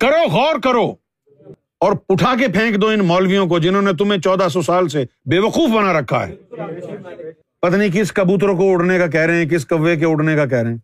کرو، 0.00 0.28
غور 0.30 0.60
کرو۔ 0.64 0.94
اور 1.80 1.92
اٹھا 2.08 2.34
کے 2.38 2.48
پھینک 2.48 2.82
دو 2.82 2.86
ان 2.86 2.98
مولویوں 2.98 3.46
کو 3.46 3.58
جنہوں 3.58 3.82
نے 3.82 3.92
تمہیں 3.92 4.20
چودہ 4.20 4.48
سو 4.48 4.62
سال 4.62 4.88
سے 4.88 5.04
بے 5.24 5.38
وقوف 5.38 5.70
بنا 5.70 5.92
رکھا 5.92 6.28
ہے۔ 6.28 6.34
پتہ 7.60 7.76
نہیں 7.76 7.88
کس 7.88 8.12
کبوتروں 8.12 8.56
کو 8.56 8.72
اڑنے 8.72 8.98
کا 8.98 9.06
کہہ 9.06 9.20
رہے 9.20 9.36
ہیں، 9.36 9.48
کس 9.48 9.66
کوے 9.66 9.96
کے 9.96 10.04
اڑنے 10.04 10.36
کا 10.36 10.46
کہہ 10.46 10.58
رہے 10.58 10.70
ہیں۔ 10.70 10.78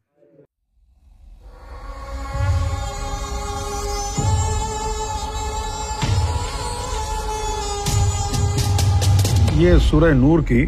یہ 9.54 9.78
سورہ 9.78 10.12
نور 10.12 10.40
کی 10.42 10.66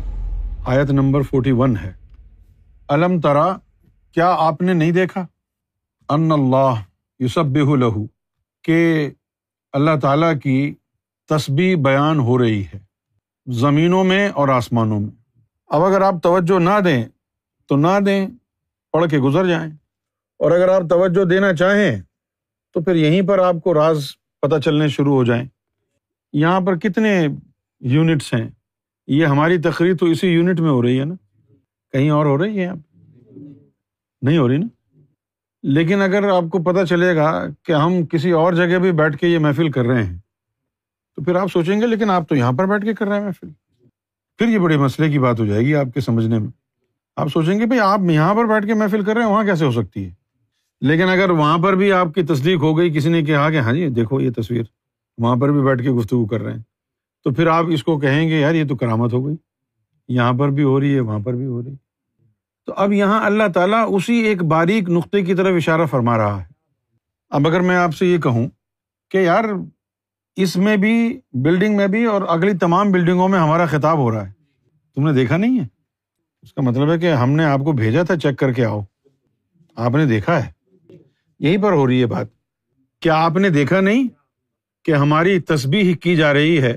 آیت 0.66 0.90
نمبر 0.90 1.22
فورٹی 1.22 1.50
ون 1.50 1.76
ہے۔ 1.84 1.92
الم 2.88 3.20
ترا، 3.20 3.56
کیا 4.12 4.36
آپ 4.38 4.62
نے 4.62 4.72
نہیں 4.72 4.92
دیکھا؟ 4.92 5.26
ان 6.08 6.32
اللہ 6.32 6.74
یوسب 7.20 7.56
لہو۔ 7.56 8.18
کہ 8.69 9.11
اللہ 9.73 9.91
تعالیٰ 10.03 10.32
کی 10.43 10.75
تسبیح 11.29 11.76
بیان 11.76 12.18
ہو 12.18 12.39
رہی 12.39 12.63
ہے 12.63 12.79
زمینوں 13.46 14.04
میں 14.04 14.29
اور 14.29 14.49
آسمانوں 14.49 15.00
میں۔ 15.00 15.40
اب 15.67 15.82
اگر 15.82 16.00
آپ 16.00 16.14
توجہ 16.22 16.59
نہ 16.59 16.81
دیں 16.85 17.04
تو 17.68 17.76
نہ 17.76 18.00
دیں، 18.07 18.29
پڑھ 18.93 19.11
کے 19.11 19.18
گزر 19.18 19.46
جائیں۔ 19.46 19.71
اور 20.39 20.50
اگر 20.50 20.68
آپ 20.68 20.82
توجہ 20.90 21.25
دینا 21.25 21.54
چاہیں 21.54 22.03
تو 22.73 22.81
پھر 22.81 22.95
یہیں 22.95 23.23
پر 23.23 23.39
آپ 23.39 23.54
کو 23.64 23.75
راز 23.75 24.07
پتہ 24.40 24.61
چلنے 24.64 24.89
شروع 24.89 25.14
ہو 25.14 25.25
جائیں۔ 25.25 25.45
یہاں 26.32 26.61
پر 26.61 26.79
کتنے 26.79 27.26
یونٹس 27.81 28.35
ہیں؟ 28.35 28.50
یہ 29.07 29.26
ہماری 29.26 29.59
تقریر 29.59 29.96
تو 29.96 30.07
اسی 30.07 30.29
یونٹ 30.29 30.61
میں 30.61 30.71
ہو 30.71 30.82
رہی 30.82 31.00
ہے 31.00 31.04
نا؟ 31.04 31.14
کہیں 31.93 32.11
اور 32.11 32.27
ہو 32.27 32.39
رہی 32.39 32.61
ہے 32.61 32.67
آپ 32.67 32.97
نہیں 34.23 34.39
ہو 34.39 34.48
رہی 34.48 34.56
نا؟ 34.56 34.67
لیکن 35.62 36.03
اگر 36.03 36.28
آپ 36.28 36.42
کو 36.50 36.62
پتہ 36.62 36.84
چلے 36.84 37.17
گا 37.17 37.44
کہ 37.62 37.72
ہم 37.72 38.06
کسی 38.06 38.30
اور 38.30 38.53
جگہ 38.53 38.78
بھی 38.78 38.92
بیٹھ 38.92 39.17
کے 39.17 39.28
یہ 39.28 39.39
محفل 39.39 39.70
کر 39.70 39.84
رہے 39.84 40.05
ہیں، 40.05 40.19
تو 41.17 41.25
پھر 41.25 41.34
آپ 41.34 41.53
سوچیں 41.53 41.81
گے، 41.81 41.86
لیکن 41.86 42.11
آپ 42.11 42.28
تو 42.28 42.34
یہاں 42.34 42.53
پر 42.53 42.67
بیٹھ 42.67 42.84
کے 42.84 42.95
کر 42.95 43.09
رہے 43.09 43.19
ہیں 43.19 43.25
محفل۔ 43.25 43.48
پھر 44.39 44.48
یہ 44.48 44.59
بڑے 44.59 44.77
مسئلے 44.77 45.11
کی 45.11 45.19
بات 45.19 45.41
ہو 45.41 45.47
جائے 45.47 45.64
گی 45.64 45.75
آپ 45.75 45.86
کے 45.95 46.01
سمجھنے 46.01 46.39
میں۔ 46.39 46.48
آپ 47.17 47.29
سوچیں 47.29 47.59
گے، 47.59 47.67
بھائی 47.67 47.81
آپ 47.81 48.01
یہاں 48.11 48.34
پر 48.34 48.45
بیٹھ 48.45 48.67
کے 48.67 48.75
محفل 48.75 49.05
کر 49.05 49.14
رہے 49.14 49.23
ہیں، 49.23 49.31
وہاں 49.31 49.45
کیسے 49.45 49.64
ہو 49.64 49.70
سکتی 49.70 50.05
ہے؟ 50.05 50.11
لیکن 50.81 51.09
اگر 51.09 51.31
وہاں 51.31 51.59
پر 51.59 51.75
بھی 51.75 51.92
آپ 51.92 52.14
کی 52.14 52.23
تصدیق 52.23 52.59
ہو 52.59 52.79
گئی، 52.79 52.91
کسی 52.91 53.09
نے 53.09 53.23
کہا 53.23 53.51
کہ 53.51 53.59
ہاں 53.59 53.73
جی 53.73 53.89
دیکھو 53.89 54.20
یہ 54.20 54.31
تصویر، 54.36 54.62
وہاں 55.19 55.36
پر 55.36 55.53
بھی 55.53 55.62
بیٹھ 55.62 55.83
کے 55.83 55.91
گفتگو 55.91 56.27
کر 56.27 56.42
رہے 56.42 56.53
ہیں۔ 56.53 56.62
تو 57.25 57.31
پھر 57.31 57.47
آپ 57.47 57.64
اس 57.69 57.84
کو 57.84 57.98
کہیں 57.98 58.29
گے، 58.29 58.41
یار 58.41 58.55
یہ 58.55 58.69
تو 58.69 58.77
کرامت 58.77 59.12
ہو 59.12 59.27
گئی، 59.27 59.36
یہاں 60.09 60.33
پر 60.33 60.48
بھی 60.48 60.62
ہو 60.62 60.81
رہی 60.81 60.95
ہے، 60.95 61.01
وہاں 61.01 61.19
پر 61.19 61.34
بھی 61.34 61.47
ہو 61.47 61.62
رہی 61.62 61.73
ہے۔ 61.73 61.88
تو 62.69 62.74
اب 62.77 62.92
یہاں 62.92 63.27
اللہ 63.27 63.42
تعالیٰ 63.55 63.86
اسی 63.88 64.14
ایک 64.14 64.42
باریک 64.42 64.91
نقطے 64.91 65.22
کی 65.22 65.34
طرف 65.34 65.55
اشارہ 65.56 65.86
فرما 65.86 66.19
رہا 66.19 66.41
ہے۔ 66.41 66.44
اب 67.30 67.48
اگر 67.48 67.61
میں 67.61 67.77
آپ 67.77 67.94
سے 67.94 68.06
یہ 68.06 68.19
کہوں 68.19 68.48
کہ 69.11 69.19
یار، 69.19 69.44
اس 70.36 70.56
میں 70.56 70.77
بھی 70.77 71.20
بلڈنگ 71.33 71.77
میں 71.77 71.86
بھی 71.86 72.05
اور 72.05 72.22
اگلی 72.28 72.58
تمام 72.58 72.92
بلڈنگوں 72.92 73.28
میں 73.28 73.39
ہمارا 73.39 73.66
خطاب 73.66 73.98
ہو 73.98 74.11
رہا 74.11 74.27
ہے۔ 74.27 74.33
تم 74.94 75.06
نے 75.06 75.12
دیکھا 75.12 75.36
نہیں 75.36 75.61
ہے؟ 75.61 75.66
اس 76.42 76.55
کا 76.55 76.62
مطلب 76.62 76.92
ہے 76.92 76.98
کہ 76.98 77.12
ہم 77.12 77.30
نے 77.30 77.44
آپ 77.44 77.61
کو 77.61 77.72
بھیجا 77.72 78.02
تھا 78.02 78.16
چیک 78.16 78.39
کر 78.39 78.52
کے 78.52 78.64
آؤ۔ 78.64 78.80
آپ 79.77 79.91
نے 79.91 80.06
دیکھا 80.06 80.46
ہے؟ 80.46 80.50
یہیں 81.41 81.62
پر 81.62 81.72
ہو 81.72 81.86
رہی 81.86 82.00
ہے 82.00 82.06
بات۔ 82.06 82.27
کیا 83.00 83.24
آپ 83.24 83.36
نے 83.36 83.48
دیکھا 83.48 83.80
نہیں 83.80 84.08
کہ 84.84 84.92
ہماری 84.92 85.41
تسبیح 85.41 85.94
کی 85.94 86.16
جا 86.16 86.33
رہی 86.33 86.62
ہے 86.62 86.77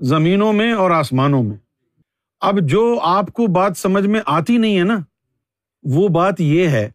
زمینوں 0.00 0.52
میں 0.52 0.72
اور 0.72 0.90
آسمانوں 0.90 1.42
میں؟ 1.42 1.56
اب 2.40 2.58
جو 2.60 2.98
آپ 3.02 3.32
کو 3.32 3.46
بات 3.46 3.76
سمجھ 3.76 4.06
میں 4.06 4.20
آتی 4.26 4.58
نہیں 4.58 4.78
ہے 4.78 4.84
نا، 4.84 4.98
وہ 5.82 6.08
بات 6.08 6.40
یہ 6.40 6.68
ہے 6.68 6.90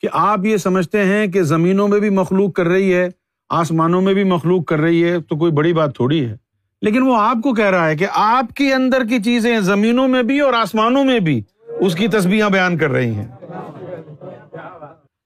کہ 0.00 0.08
آپ 0.12 0.44
یہ 0.44 0.56
سمجھتے 0.56 1.04
ہیں 1.04 1.26
کہ 1.26 1.42
زمینوں 1.42 1.88
میں 1.88 2.00
بھی 2.00 2.10
مخلوق 2.10 2.52
کر 2.52 2.68
رہی 2.68 2.94
ہے، 2.94 3.08
آسمانوں 3.48 4.02
میں 4.02 4.14
بھی 4.14 4.24
مخلوق 4.24 4.64
کر 4.64 4.78
رہی 4.80 5.04
ہے، 5.04 5.20
تو 5.20 5.36
کوئی 5.36 5.52
بڑی 5.52 5.72
بات 5.72 5.96
تھوڑی 5.96 6.28
ہے۔ 6.28 6.36
لیکن 6.82 7.02
وہ 7.02 7.16
آپ 7.16 7.36
کو 7.42 7.54
کہہ 7.54 7.70
رہا 7.70 7.88
ہے 7.88 7.96
کہ 7.96 8.06
آپ 8.10 8.54
کے 8.54 8.74
اندر 8.74 9.04
کی 9.04 9.22
چیزیں 9.22 9.60
زمینوں 9.60 10.08
میں 10.08 10.22
بھی 10.22 10.40
اور 10.40 10.52
آسمانوں 10.52 11.04
میں 11.04 11.20
بھی 11.20 11.42
اس 11.80 11.94
کی 11.94 12.08
تصویریں 12.08 12.50
بیان 12.50 12.78
کر 12.78 12.90
رہی 12.90 13.14
ہیں۔ 13.14 13.28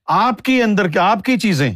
آپ 0.07 0.43
کے 0.43 0.63
اندر 0.63 0.89
کیا، 0.89 1.11
آپ 1.11 1.23
کی 1.23 1.37
چیزیں۔ 1.37 1.73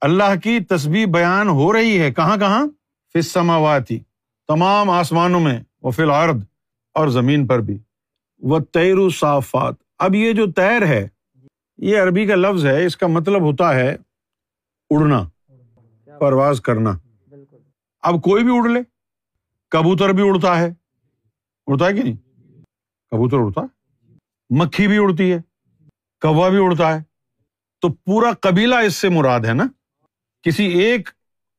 اللہ 0.00 0.40
کی 0.42 0.60
تصویر 0.60 1.06
بیان 1.06 1.48
ہو 1.48 1.72
رہی 1.72 2.00
ہے۔ 2.00 2.12
کہاں 2.12 2.36
کہاں؟ 2.36 2.66
فسماواتی 3.14 3.98
تمام 4.48 4.90
آسمانوں 4.90 5.40
میں 5.40 5.60
وہ 5.82 5.90
فی 5.90 6.02
الحرد 6.02 6.44
اور 6.94 7.08
زمین 7.08 7.46
پر 7.46 7.58
بھی۔ 7.58 7.78
وہ 8.38 8.58
تیر 8.58 9.08
صافات۔ 9.08 9.74
اب 9.98 10.14
یہ 10.14 10.32
جو 10.32 10.52
تیر 10.52 10.86
ہے، 10.86 11.08
یہ 11.78 11.98
عربی 11.98 12.26
کا 12.26 12.34
لفظ 12.34 12.66
ہے، 12.66 12.84
اس 12.84 12.96
کا 12.96 13.06
مطلب 13.06 13.42
ہوتا 13.42 13.74
ہے 13.74 13.96
اڑنا، 14.90 15.28
پرواز 16.18 16.60
کرنا۔ 16.60 16.90
اب 18.00 18.14
کوئی 18.22 18.44
بھی 18.44 18.58
اڑ 18.58 18.68
لے، 18.68 18.80
کبوتر 19.70 20.08
بھی 20.08 20.28
اڑتا 20.28 20.60
ہے۔ 20.60 20.70
اڑتا 21.66 21.86
ہے 21.86 21.92
کہ 21.92 22.02
نہیں؟ 22.02 22.16
کبوتر 23.10 23.36
اڑتا 23.36 23.60
ہے۔ 23.60 23.66
مکھی 24.50 24.86
بھی 24.86 24.96
اڑتی 24.98 25.32
ہے، 25.32 25.38
کوا 26.20 26.48
بھی 26.48 26.58
اڑتا 26.64 26.94
ہے۔ 26.94 27.02
تو 27.80 27.88
پورا 27.88 28.30
قبیلہ 28.40 28.74
اس 28.74 28.94
سے 28.96 29.08
مراد 29.08 29.40
ہے 29.40 29.54
نا۔ 29.54 29.64
کسی 30.42 30.64
ایک 30.64 31.08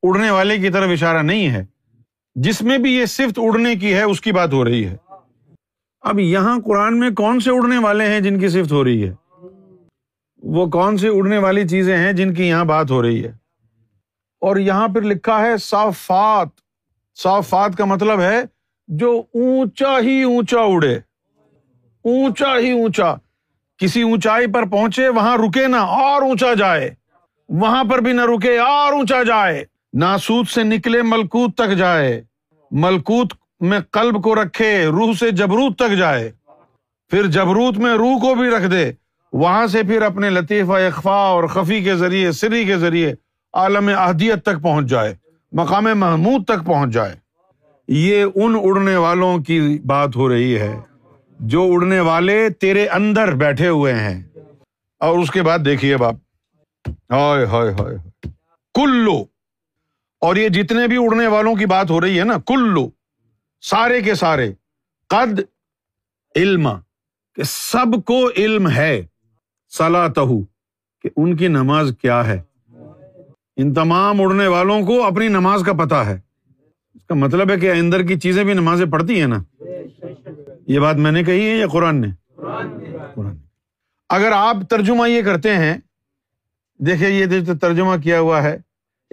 اڑنے 0.03 0.29
والے 0.29 0.57
کی 0.57 0.69
طرف 0.69 0.89
اشارہ 0.91 1.21
نہیں 1.21 1.49
ہے۔ 1.49 1.65
جس 2.35 2.61
میں 2.61 2.77
بھی 2.77 2.93
یہ 2.95 3.05
صرف 3.05 3.31
اڑنے 3.37 3.75
کی 3.75 3.93
ہے، 3.93 4.03
اس 4.03 4.21
کی 4.21 4.31
بات 4.31 4.53
ہو 4.53 4.65
رہی 4.65 4.85
ہے۔ 4.85 4.97
اب 6.03 6.19
یہاں 6.19 6.59
قرآن 6.65 6.99
میں 6.99 7.09
کون 7.11 7.39
سے 7.39 7.51
اڑنے 7.51 7.77
والے 7.77 8.05
ہیں 8.07 8.19
جن 8.19 8.39
کی 8.39 8.47
صفت 8.47 8.71
ہو 8.71 8.83
رہی 8.83 9.09
ہے؟ 9.09 9.13
وہ 10.43 10.65
کون 10.65 10.97
سی 10.97 11.07
اڑنے 11.07 11.37
والی 11.37 11.67
چیزیں 11.67 11.97
ہیں 11.97 12.13
جن 12.13 12.33
کی 12.33 12.47
یہاں 12.47 12.65
بات 12.65 12.91
ہو 12.91 13.01
رہی 13.01 13.23
ہے؟ 13.23 13.31
اور 14.41 14.57
یہاں 14.57 14.87
پھر 14.87 15.01
لکھا 15.01 15.41
ہے 15.41 15.57
صافات۔ 15.57 16.47
صافات 17.17 17.77
کا 17.77 17.85
مطلب 17.85 18.19
ہے 18.19 18.41
جو 18.87 19.23
اونچا 19.33 19.99
ہی 19.99 20.23
اونچا 20.23 20.59
اڑے۔ 20.59 20.95
اونچا 22.03 22.57
ہی 22.57 22.71
اونچا۔ 22.71 23.15
کسی 23.77 24.01
اونچائی 24.01 24.47
پر 24.47 24.65
پہنچے، 24.65 25.09
وہاں 25.09 25.37
رکے 25.37 25.67
نہ 25.67 25.75
اور 25.75 26.21
اونچا 26.21 26.53
جائے۔ 26.53 26.93
وہاں 27.49 27.83
پر 27.83 27.99
بھی 27.99 28.13
نہ 28.13 28.21
رکے 28.21 28.57
اور 28.57 28.93
اونچا 28.93 29.23
جائے۔ 29.23 29.65
ناسوت 29.93 30.47
سے 30.47 30.63
نکلے 30.63 31.01
ملکوت 31.01 31.57
تک 31.57 31.75
جائے۔ 31.75 32.23
ملکوت 32.71 33.33
میں 33.63 33.79
قلب 33.91 34.23
کو 34.23 34.35
رکھے، 34.35 34.85
روح 34.85 35.13
سے 35.13 35.31
جبروت 35.31 35.77
تک 35.77 35.95
جائے۔ 35.97 36.31
پھر 37.09 37.25
جبروت 37.25 37.77
میں 37.77 37.91
روح 37.91 38.19
کو 38.19 38.35
بھی 38.35 38.49
رکھ 38.49 38.71
دے۔ 38.71 38.91
وہاں 39.33 39.67
سے 39.67 39.83
پھر 39.83 40.01
اپنے 40.01 40.29
لطیفہ 40.29 40.71
اخفا 40.71 41.15
اور 41.15 41.43
خفی 41.43 41.83
کے 41.83 41.95
ذریعے، 41.95 42.31
سری 42.31 42.65
کے 42.65 42.77
ذریعے 42.77 43.13
عالم 43.53 43.91
اہدیت 43.97 44.43
تک 44.43 44.61
پہنچ 44.61 44.85
جائے، 44.85 45.15
مقام 45.51 45.83
محمود 45.83 46.45
تک 46.45 46.65
پہنچ 46.65 46.89
جائے۔ 46.91 47.15
یہ 47.87 48.25
ان 48.35 48.55
اڑنے 48.63 48.95
والوں 48.95 49.39
کی 49.39 49.79
بات 49.85 50.15
ہو 50.15 50.29
رہی 50.29 50.57
ہے 50.57 50.79
جو 51.39 51.63
اڑنے 51.73 51.99
والے 51.99 52.49
تیرے 52.49 52.87
اندر 52.87 53.35
بیٹھے 53.35 53.67
ہوئے 53.67 53.93
ہیں۔ 53.93 54.23
اور 54.99 55.17
اس 55.17 55.31
کے 55.31 55.41
بعد 55.41 55.59
دیکھیے 55.65 55.97
باپ۔ 55.97 56.13
ہائے 56.89 57.45
ہائے 57.45 57.71
ہائے۔ 57.71 57.97
کلو۔ 58.73 59.25
اور 60.21 60.35
یہ 60.35 60.49
جتنے 60.49 60.87
بھی 60.87 60.97
اڑنے 60.97 61.27
والوں 61.27 61.55
کی 61.55 61.65
بات 61.65 61.91
ہو 61.91 62.01
رہی 62.01 62.19
ہے 62.19 62.23
نا، 62.23 62.35
کلو۔ 62.47 62.89
سارے 63.69 64.01
کے 64.01 64.15
سارے۔ 64.15 64.53
قد 65.09 65.39
علم، 66.35 66.69
کہ 67.35 67.43
سب 67.43 68.03
کو 68.05 68.29
علم 68.37 68.69
ہے 68.69 69.05
سلا 69.69 70.07
کہ 71.01 71.09
ان 71.15 71.35
کی 71.35 71.47
نماز 71.47 71.93
کیا 72.01 72.27
ہے۔ 72.27 72.41
ان 73.57 73.73
تمام 73.73 74.21
اڑنے 74.21 74.47
والوں 74.47 74.81
کو 74.81 75.03
اپنی 75.03 75.27
نماز 75.27 75.63
کا 75.65 75.73
پتا 75.73 76.05
ہے۔ 76.05 76.19
اس 76.93 77.05
کا 77.05 77.15
مطلب 77.15 77.51
ہے 77.51 77.59
کہ 77.59 77.71
اندر 77.71 78.03
کی 78.03 78.19
چیزیں 78.19 78.43
بھی 78.43 78.53
نمازیں 78.53 78.85
پڑھتی 78.85 79.19
ہیں 79.19 79.27
نا۔ 79.27 79.63
یہ 80.67 80.79
بات 80.79 80.95
میں 80.95 81.11
نے 81.11 81.23
کہی 81.23 81.49
ہے 81.49 81.57
یا 81.57 81.67
قرآن 81.67 82.01
نے؟ 82.01 82.07
قرآن 83.15 83.37
اگر 84.09 84.31
آپ 84.31 84.55
ترجمہ 84.69 85.09
یہ 85.09 85.21
کرتے 85.21 85.55
ہیں 85.55 85.77
دیکھیے 86.79 87.09
یہ 87.09 87.25
ترجمہ 87.61 87.97
کیا 88.03 88.19
ہوا 88.19 88.43
ہے۔ 88.43 88.57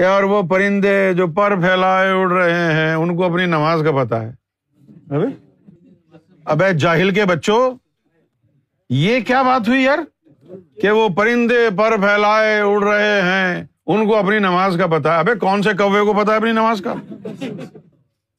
اور 0.04 0.22
وہ 0.22 0.42
پرندے 0.42 1.12
جو 1.14 1.26
پر 1.26 1.56
پھیلائے 1.56 2.10
اڑ 2.10 2.32
رہے 2.32 2.72
ہیں، 2.72 2.94
ان 2.94 3.16
کو 3.16 3.24
اپنی 3.24 3.46
نماز 3.46 3.82
کا 3.84 3.92
پتا 3.92 4.22
ہے۔ 4.22 4.32
اب 6.44 6.62
جاہل 6.78 7.10
کے 7.10 7.24
بچوں، 7.24 7.70
یہ 8.90 9.20
کیا 9.20 9.42
بات 9.42 9.68
ہوئی 9.68 9.82
یار؟ 9.82 9.98
کہ 10.80 10.90
وہ 10.90 11.08
پرندے 11.08 11.68
پر 11.76 11.96
پھیلائے 11.96 12.60
اڑ 12.60 12.84
رہے 12.84 13.22
ہیں، 13.22 13.64
ان 13.86 14.08
کو 14.08 14.16
اپنی 14.16 14.38
نماز 14.38 14.76
کا 14.78 14.86
پتا 14.86 15.14
ہے۔ 15.14 15.18
ابے 15.18 15.34
کون 15.34 15.62
سے 15.62 15.70
کوے 15.78 16.00
کو 16.00 16.12
پتا 16.12 16.32
ہے 16.32 16.36
اپنی 16.36 16.52
نماز 16.52 16.82
کا؟ 16.84 16.94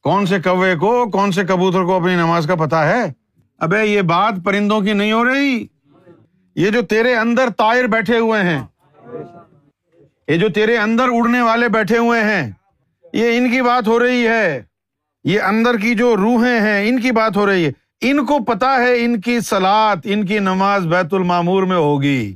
کون 0.02 0.26
سے 0.26 0.40
کوے 0.40 0.76
کو، 0.76 1.10
کون 1.10 1.32
سے 1.32 1.44
کبوتر 1.44 1.82
کو 1.82 1.96
اپنی 1.96 2.14
نماز 2.14 2.46
کا 2.46 2.54
پتا 2.54 2.88
ہے؟ 2.88 3.12
ابے 3.58 3.84
یہ 3.84 4.02
بات 4.02 4.34
پرندوں 4.44 4.80
کی 4.80 4.92
نہیں 4.92 5.12
ہو 5.12 5.24
رہی۔ 5.24 5.66
یہ 6.56 6.70
جو 6.70 6.82
تیرے 6.82 7.14
اندر 7.14 7.48
تائر 7.56 7.84
بیٹھے 7.84 8.18
ہوئے 8.18 8.42
ہیں 8.42 8.62
یہ 10.32 10.36
جو 10.36 10.48
تیرے 10.48 10.76
اندر 10.76 11.04
اڑنے 11.08 11.40
والے 11.40 11.68
بیٹھے 11.68 11.98
ہوئے 11.98 12.20
ہیں، 12.20 12.50
یہ 13.12 13.38
ان 13.38 13.50
کی 13.50 13.62
بات 13.62 13.88
ہو 13.88 13.98
رہی 13.98 14.26
ہے۔ 14.26 14.62
یہ 15.24 15.40
اندر 15.40 15.76
کی 15.76 15.94
جو 15.94 16.16
روحیں 16.16 16.60
ہیں، 16.60 16.88
ان 16.88 17.00
کی 17.00 17.10
بات 17.10 17.36
ہو 17.36 17.46
رہی 17.46 17.66
ہے۔ 17.66 17.72
ان 18.00 18.26
کو 18.26 18.38
پتا 18.38 18.76
ہے 18.76 19.04
ان 19.04 19.20
کی 19.20 19.40
سلاد 19.40 19.96
ان 20.04 20.26
کی 20.26 20.38
نماز 20.38 20.86
بیت 20.86 21.14
المامور 21.14 21.62
میں 21.62 21.76
ہوگی۔ 21.76 22.34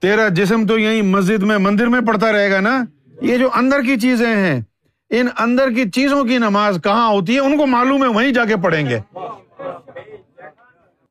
تیرا 0.00 0.28
جسم 0.28 0.66
تو 0.66 0.78
یہی 0.78 1.02
مسجد 1.02 1.42
میں، 1.42 1.58
مندر 1.58 1.86
میں 1.86 2.00
پڑتا 2.00 2.32
رہے 2.32 2.50
گا 2.50 2.60
نا؟ 2.60 2.84
یہ 3.20 3.36
جو 3.36 3.48
اندر 3.54 3.82
کی 3.82 4.00
چیزیں 4.00 4.36
ہیں، 4.36 4.60
ان 5.10 5.26
اندر 5.38 5.70
کی 5.70 5.90
چیزوں 5.90 6.24
کی 6.24 6.38
نماز 6.38 6.78
کہاں 6.84 7.08
ہوتی 7.08 7.34
ہے؟ 7.34 7.40
ان 7.40 7.56
کو 7.56 7.66
معلوم 7.66 8.02
ہے، 8.02 8.08
وہیں 8.08 8.32
جا 8.32 8.44
کے 8.44 8.56
پڑھیں 8.56 8.88
گے۔ 8.88 8.98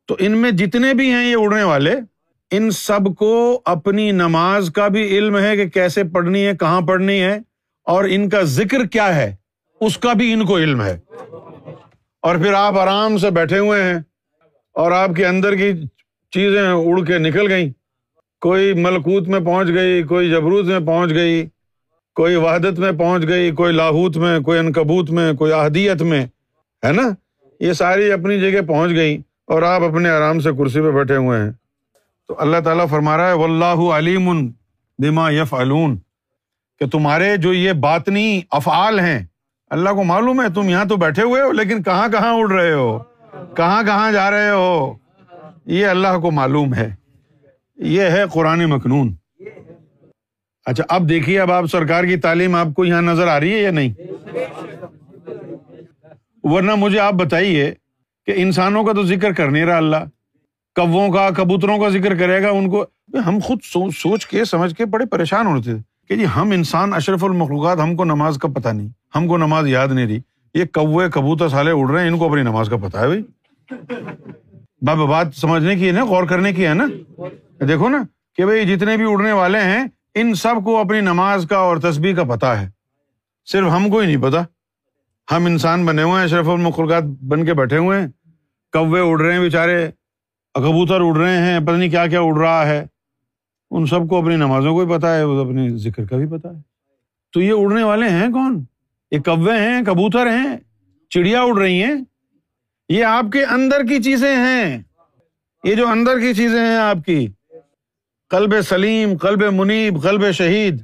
تو 0.08 0.16
ان 0.20 0.32
میں 0.32 0.52
جتنے 0.52 0.94
بھی 0.94 1.12
ہیں 1.12 1.26
یہ 1.26 1.36
اڑنے 1.40 1.64
والے 1.64 1.96
ان 2.52 2.72
سب 2.72 3.00
کو 3.18 3.62
اپنی 3.66 4.12
نماز 4.12 4.70
کا 4.70 4.88
بھی 4.88 5.18
علم 5.18 5.38
ہے 5.38 5.58
کہ 5.58 5.70
کیسے 5.70 6.04
پڑھنی 6.04 6.46
ہے، 6.46 6.52
کہاں 6.60 6.82
پڑھنی 6.82 7.22
ہے، 7.22 7.40
اور 7.84 8.06
ان 8.10 8.30
کا 8.30 8.42
ذکر 8.42 8.86
کیا 8.86 9.16
ہے، 9.16 9.36
اس 9.82 9.98
کا 9.98 10.14
بھی 10.14 10.34
ان 10.34 10.46
کو 10.46 10.58
علم 10.58 10.82
ہے۔ 10.82 11.00
اور 12.22 12.36
پھر 12.36 12.54
آپ 12.54 12.78
آرام 12.78 13.18
سے 13.18 13.30
بیٹھے 13.30 13.58
ہوئے 13.58 13.84
ہیں 13.84 14.00
اور 14.74 14.92
آپ 14.92 15.10
کے 15.16 15.26
اندر 15.26 15.56
کی 15.56 15.72
چیزیں 16.32 16.62
اڑ 16.62 17.06
کے 17.06 17.18
نکل 17.18 17.52
گئیں۔ 17.52 17.72
کوئی 18.42 18.74
ملکوت 18.74 19.28
میں 19.28 19.40
پہنچ 19.40 19.68
گئی، 19.68 20.04
کوئی 20.04 20.30
جبروت 20.30 20.66
میں 20.66 20.80
پہنچ 20.80 21.12
گئی، 21.12 21.46
کوئی 22.16 22.36
وحدت 22.36 22.80
میں 22.80 22.92
پہنچ 22.92 23.28
گئی، 23.28 23.52
کوئی 23.52 23.74
لاہوت 23.74 24.18
میں، 24.18 24.40
کوئی 24.40 24.60
انکبوت 24.60 25.12
میں، 25.12 25.34
کوئی 25.34 25.54
احدیت 25.54 26.02
میں، 26.02 26.26
ہے 26.86 26.92
نا؟ 26.92 27.10
یہ 27.60 27.74
ساری 27.74 28.12
اپنی 28.12 28.40
جگہ 28.40 28.62
پہنچ 28.62 28.92
گئی 28.92 29.18
اور 29.46 29.62
آپ 29.62 29.82
اپنے 29.82 30.10
آرام 30.10 30.40
سے 30.40 30.50
کرسی 30.58 30.82
پہ 30.82 30.92
بیٹھے 30.92 31.16
ہوئے 31.16 31.40
ہیں۔ 31.40 31.52
تو 32.28 32.36
اللہ 32.38 32.58
تعالیٰ 32.58 32.88
فرما 32.90 33.18
رہا 33.18 33.28
ہے 33.28 33.34
و 33.34 33.44
اللہ 33.44 33.96
علیم 33.96 34.52
بما 35.00 35.30
یف 35.30 35.54
کہ 36.80 36.86
تمہارے 36.88 37.38
جو 37.38 37.54
یہ 37.54 37.74
باطنی 37.74 38.42
افعال 38.52 39.00
ہیں، 39.00 39.26
اللہ 39.70 39.90
کو 39.90 40.04
معلوم 40.04 40.42
ہے، 40.42 40.46
تم 40.56 40.70
یہاں 40.70 40.86
تو 40.86 40.96
بیٹھے 40.96 41.24
ہوئے 41.24 41.42
ہو، 41.42 41.52
لیکن 41.52 41.84
کہاں 41.84 42.08
کہاں 42.08 42.34
اڑ 42.34 42.52
رہے 42.52 42.72
ہو؟ 42.72 43.00
کہاں 43.58 43.84
کہاں 43.84 44.12
جا 44.12 44.32
رہے 44.32 44.50
ہو؟ 44.50 44.94
یہ 45.66 45.88
اللہ 45.88 46.18
کو 46.22 46.32
معلوم 46.32 46.74
ہے۔ 46.74 46.96
یہ 47.78 48.02
ہے 48.02 48.24
قرآن 48.34 48.66
مخنون 48.66 49.16
اچھا 50.66 50.84
اب 50.90 51.10
دیکھیے، 51.10 51.40
اب 51.40 51.52
آپ 51.52 51.66
سرکار 51.66 52.04
کی 52.04 52.18
تعلیم 52.18 52.56
آپ 52.56 52.68
کو 52.76 52.86
یہاں 52.86 53.02
نظر 53.02 53.28
آ 53.28 53.40
رہی 53.40 53.54
ہے 53.54 53.60
یا 53.60 53.72
نہیں؟ 53.72 53.94
ورنہ 56.44 56.76
مجھے 56.76 57.00
آپ 57.00 57.14
بتائیے 57.14 57.74
کہ 58.26 58.34
انسانوں 58.36 58.84
کا 58.84 58.94
تو 58.94 59.04
ذکر 59.04 59.34
کر 59.34 59.52
نہیں 59.52 59.66
رہا 59.66 59.78
اللہ۔ 59.78 60.04
کبوں 60.76 61.10
کا، 61.10 61.30
کبوتروں 61.30 61.78
کا 61.78 61.90
ذکر 61.90 62.18
کرے 62.18 62.44
گا، 62.44 62.50
ان 62.50 62.70
کو۔ 62.70 62.86
ہم 63.28 63.40
خود 63.44 63.58
سوچ 63.94 64.28
کے، 64.28 64.46
سمجھ 64.46 64.76
کے 64.76 64.86
بڑے 64.86 65.06
پریشان 65.06 65.48
ہوتے 65.48 65.74
تھے 65.74 66.08
کہ 66.08 66.16
جی 66.16 66.26
ہم 66.36 66.52
انسان 66.52 66.94
اشرف 66.94 67.24
المخلوقات، 67.24 67.80
ہم 67.80 67.96
کو 67.96 68.04
نماز 68.04 68.38
کا 68.38 68.48
پتہ 68.48 68.70
نہیں، 68.70 68.90
ہم 69.16 69.28
کو 69.28 69.38
نماز 69.38 69.68
یاد 69.68 69.88
نہیں 69.88 70.08
رہی۔ 70.08 70.20
یہ 70.54 70.64
کوے، 70.74 71.10
کبوتر 71.10 71.50
سالے 71.50 71.72
اڑ 71.72 71.92
رہے 71.92 72.02
ہیں، 72.02 72.10
ان 72.10 72.18
کو 72.18 72.30
اپنی 72.30 72.42
نماز 72.42 72.70
کا 72.70 72.78
پتا 72.78 73.02
ہے 73.02 73.08
بھائی۔ 73.08 73.24
بابا 74.82 75.06
بات 75.06 75.28
سمجھنے 75.36 75.76
کی 75.76 75.88
ہے 75.88 75.92
نا، 75.92 76.06
غور 76.06 76.24
کرنے 76.24 76.54
کی 76.54 76.66
ہے 76.66 76.74
نا۔ 76.74 76.86
دیکھو 77.68 77.90
نا 77.90 78.04
کہ 78.38 78.46
بھائی، 78.46 78.66
جتنے 78.66 78.98
بھی 78.98 79.06
اڑنے 79.08 79.32
والے 79.32 79.60
ہیں، 79.60 79.84
ان 80.16 80.34
سب 80.34 80.56
کو 80.66 80.78
اپنی 80.78 81.02
نماز 81.02 81.48
کا 81.50 81.58
اور 81.58 81.78
تصبیح 81.78 82.16
کا 82.16 82.24
پتا 82.24 82.62
ہے۔ 82.62 82.70
صرف 83.46 83.68
ہم 83.76 83.90
کو 83.90 84.00
ہی 84.00 84.06
نہیں 84.06 84.24
پتا 84.24 84.42
ہم 85.36 85.46
انسان 85.46 85.86
بنے 85.86 86.04
ہوئے 86.04 86.16
ہیں، 86.16 86.24
اشرف 86.24 86.50
المخلوقات 86.50 87.04
بن 87.04 87.46
کے 87.46 87.54
بیٹھے 87.54 87.78
ہوئے 87.78 88.02
ہیں۔ 88.02 88.08
کوے 88.74 89.00
اڑ 89.00 89.22
رہے 89.22 89.34
ہیں 89.34 89.40
بےچارے 89.40 89.90
کبوتر 90.54 91.02
اڑ 91.02 91.18
رہے 91.18 91.38
ہیں، 91.38 91.60
پتہ 91.60 91.72
نہیں 91.72 91.90
کیا 91.90 92.08
کیا 92.08 92.22
اڑ 92.22 92.38
رہا 92.38 92.68
ہے۔ 92.68 92.86
ان 93.72 93.86
سب 93.86 94.10
کو 94.10 94.18
اپنی 94.18 94.36
نمازوں 94.36 94.74
کو 94.74 94.86
بھی 94.86 94.98
پتا 94.98 95.16
ہے 95.16 95.22
اپنی 95.22 95.70
ذکر 95.70 96.06
کا 96.06 96.18
بھی 96.18 96.26
پتا 96.28 96.50
ہے۔ 96.50 96.62
تو 97.34 97.42
یہ 97.42 97.54
اڑنے 97.58 97.84
والے 97.84 98.10
ہیں 98.10 98.30
کون؟ 98.30 98.64
یہ 99.12 99.20
کوے 99.20 99.58
ہیں، 99.58 99.82
کبوتر 99.86 100.28
ہیں، 100.28 100.58
چڑیا 101.10 101.42
اڑ 101.42 101.58
رہی 101.58 101.84
ہیں۔ 101.84 101.96
یہ 102.90 103.06
آپ 103.06 103.26
کے 103.34 103.46
اندر 103.46 103.84
کی 103.84 104.04
چیزیں 104.04 104.36
ہیں۔ 104.36 104.82
یہ 105.64 105.76
جو 105.76 105.88
اندر 105.88 106.20
کی 106.20 106.34
چیزیں 106.34 106.60
ہیں 106.60 106.78
آپ 106.78 106.98
کی۔ 107.06 107.28
Club 108.30 108.62
Saleem 108.62 109.18
club 109.18 109.44
Munib 109.54 110.04
club 110.04 110.32
Shahid. 110.32 110.82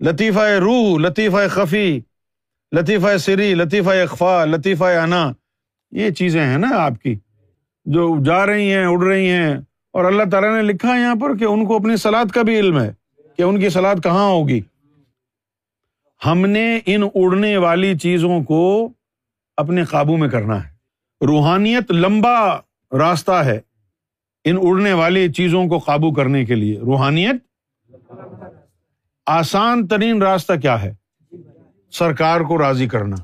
لطیفہ 0.00 0.40
روح، 0.40 0.98
لطیفہ 0.98 1.48
خفی، 1.50 2.00
لطیفہ 2.76 3.16
سری، 3.16 3.54
لطیفہ 3.54 3.90
اخفا 3.90 4.44
لطیفہ 4.44 4.84
انا۔ 4.84 5.32
یہ 5.90 6.10
چیزیں 6.10 6.42
ہیں 6.42 6.58
نا 6.58 6.68
آپ 6.72 7.02
کی۔ 7.02 7.14
جو 7.84 8.24
جا 8.24 8.46
رہی 8.46 8.74
ہیں، 8.74 8.86
اڑ 8.86 9.04
رہی 9.04 9.30
ہیں۔ 9.30 9.56
اور 9.92 10.04
اللہ 10.04 10.22
تعالیٰ 10.30 10.56
نے 10.56 10.62
لکھا 10.62 10.94
ہے 10.94 11.00
یہاں 11.00 11.14
پر 11.14 11.36
کہ 11.36 11.44
ان 11.44 11.66
کو 11.66 11.76
اپنی 11.76 11.96
سلاد 11.96 12.24
کا 12.24 12.42
بھی 12.42 12.58
علم 12.58 12.80
ہے 12.80 12.92
کہ 13.36 13.42
ان 13.42 13.60
کی 13.60 13.68
سلاد 13.68 13.96
کہاں 14.02 14.30
ہوگی۔ 14.30 14.60
ہم 16.26 16.46
نے 16.46 16.80
ان 16.86 17.02
اڑنے 17.14 17.56
والی 17.56 17.98
چیزوں 17.98 18.42
کو 18.42 18.88
اپنے 19.56 19.84
قابو 19.84 20.16
میں 20.16 20.28
کرنا 20.28 20.64
ہے۔ 20.64 20.68
روحانیت 21.26 21.92
لمبا 21.92 22.56
راستہ 22.98 23.32
ہے 23.32 23.60
ان 24.44 24.56
اڑنے 24.62 24.92
والی 24.92 25.32
چیزوں 25.32 25.66
کو 25.66 25.78
قابو 25.78 26.12
کرنے 26.12 26.44
کے 26.44 26.54
لیے۔ 26.54 26.78
روحانیت 26.78 27.36
آسان 29.26 29.86
ترین 29.86 30.22
راستہ 30.22 30.52
کیا 30.62 30.82
ہے؟ 30.82 30.94
سرکار 31.92 32.40
کو 32.40 32.58
راضی 32.58 32.88
کرنا۔ 32.88 33.16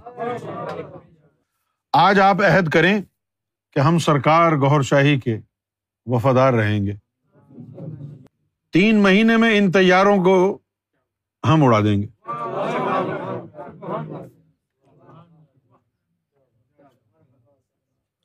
آج 1.92 2.20
آپ 2.20 2.36
عہد 2.42 2.68
کریں۔ 2.68 3.02
کہ 3.76 3.80
ہم 3.80 3.98
سرکار 3.98 4.52
گور 4.52 4.82
شاہی 4.82 5.20
کے 5.20 5.38
وفادار 6.06 6.52
رہیں 6.52 6.86
گے۔ 6.86 6.92
تین 8.72 9.02
مہینے 9.02 9.36
میں 9.36 9.58
ان 9.58 9.72
تیاروں 9.72 10.24
کو 10.24 10.58
ہم 11.48 11.64
اڑا 11.64 11.80
دیں 11.80 12.02
گے۔ 12.02 12.06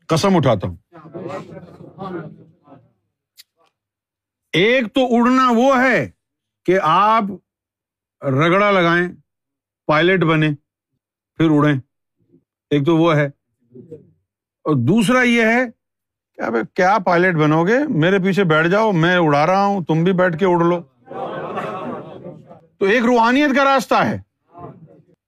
قسم 0.06 0.36
اٹھاتا 0.36 0.68
ہوں۔ 0.68 0.78
ایک 4.54 4.94
تو 4.94 5.02
اڑنا 5.10 5.52
وہ 5.52 5.82
ہے 5.82 6.12
کہ 6.66 6.80
آپ 6.84 7.24
رگڑا 8.26 8.72
لگائیں، 8.72 9.08
پائلٹ 9.86 10.24
بنے 10.24 10.50
پھر 11.36 11.48
اڑیں۔ 11.50 11.80
ایک 12.70 12.86
تو 12.86 12.98
وہ 12.98 13.16
ہے 13.16 13.30
اور 14.64 14.76
دوسرا 14.76 15.22
یہ 15.22 15.42
ہے 15.42 15.66
کہ 16.36 16.42
اب 16.42 16.56
کیا 16.74 16.98
پائلٹ 17.06 17.36
بنو 17.36 17.68
گے؟ 17.68 17.78
میرے 17.90 18.20
پیچھے 18.20 18.44
بیٹھ 18.44 18.68
جاؤ، 18.68 18.92
میں 18.92 19.18
اڑا 19.18 19.46
رہا 19.46 19.66
ہوں، 19.66 19.84
تم 19.84 20.04
بھی 20.04 20.14
بیٹھ 20.14 20.38
کے 20.38 20.46
اڑ 20.46 20.64
لو۔ 20.64 20.82
تو 22.80 22.86
ایک 22.86 23.06
روحانیت 23.06 23.56
کا 23.56 23.64
راستہ 23.64 23.96
ہے 23.96 24.22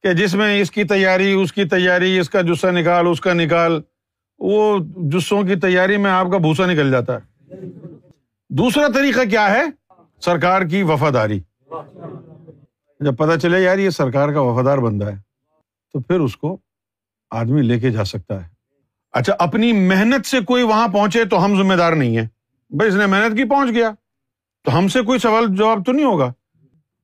کہ 0.04 0.14
جس 0.14 0.36
میں 0.36 0.62
اس 0.62 0.72
کی 0.72 0.84
تیاری، 0.84 1.34
اس 1.34 1.54
کی 1.54 1.66
تیاری، 1.66 2.20
اس 2.20 2.30
کا 2.30 2.42
جسا 2.42 2.72
نکال، 2.72 3.08
اس 3.08 3.22
کا 3.22 3.34
نکال، 3.34 3.82
وہ 4.40 4.80
جسوں 4.98 5.44
کی 5.44 5.56
تیاری 5.56 5.98
میں 5.98 6.12
آپ 6.12 6.28
کا 6.32 6.38
بھوسا 6.38 6.66
نکل 6.66 6.92
جاتا 6.92 7.16
ہے۔ 7.16 7.46
دوسرا 8.50 8.88
طریقہ 8.96 9.30
کیا 9.30 9.52
ہے؟ 9.52 9.64
سرکار 10.22 10.62
کی 10.62 10.84
وفاداری۔ 10.84 11.40
جب 13.00 13.18
پتا 13.18 13.40
چلے 13.40 13.62
یار، 13.62 13.78
یہ 13.78 13.90
سرکار 13.90 14.30
کا 14.30 14.42
وفادار 14.42 14.78
بندہ 14.78 15.06
ہے، 15.06 15.16
تو 15.94 16.00
پھر 16.00 16.20
اس 16.20 16.38
کو 16.38 16.58
آدمی 17.32 17.62
لے 17.62 17.80
کے 17.80 17.90
جا 17.90 18.04
سکتا 18.04 18.46
ہے۔ 18.46 18.53
اچھا 19.14 19.34
اپنی 19.40 19.74
محنت 19.74 20.26
سے 20.26 20.40
کوئی 20.40 20.64
وہاں 20.64 20.88
پہنچے 20.88 21.26
تو 21.26 21.46
ہم 21.46 21.64
ذمہ 21.64 21.74
دار 21.74 21.94
نہیں 21.94 22.18
ہے 22.18 22.28
بھائی، 22.70 22.90
اس 22.90 22.96
نے 22.96 23.06
محنت 23.06 23.38
کی، 23.38 23.44
پہنچ 23.44 23.70
گیا۔ 23.70 23.92
تو 24.64 24.78
ہم 24.78 24.88
سے 24.88 25.02
کوئی 25.02 25.20
سوال، 25.20 25.46
جواب 25.50 25.86
تو 25.86 25.92
نہیں 25.92 26.06
ہوگا 26.06 26.34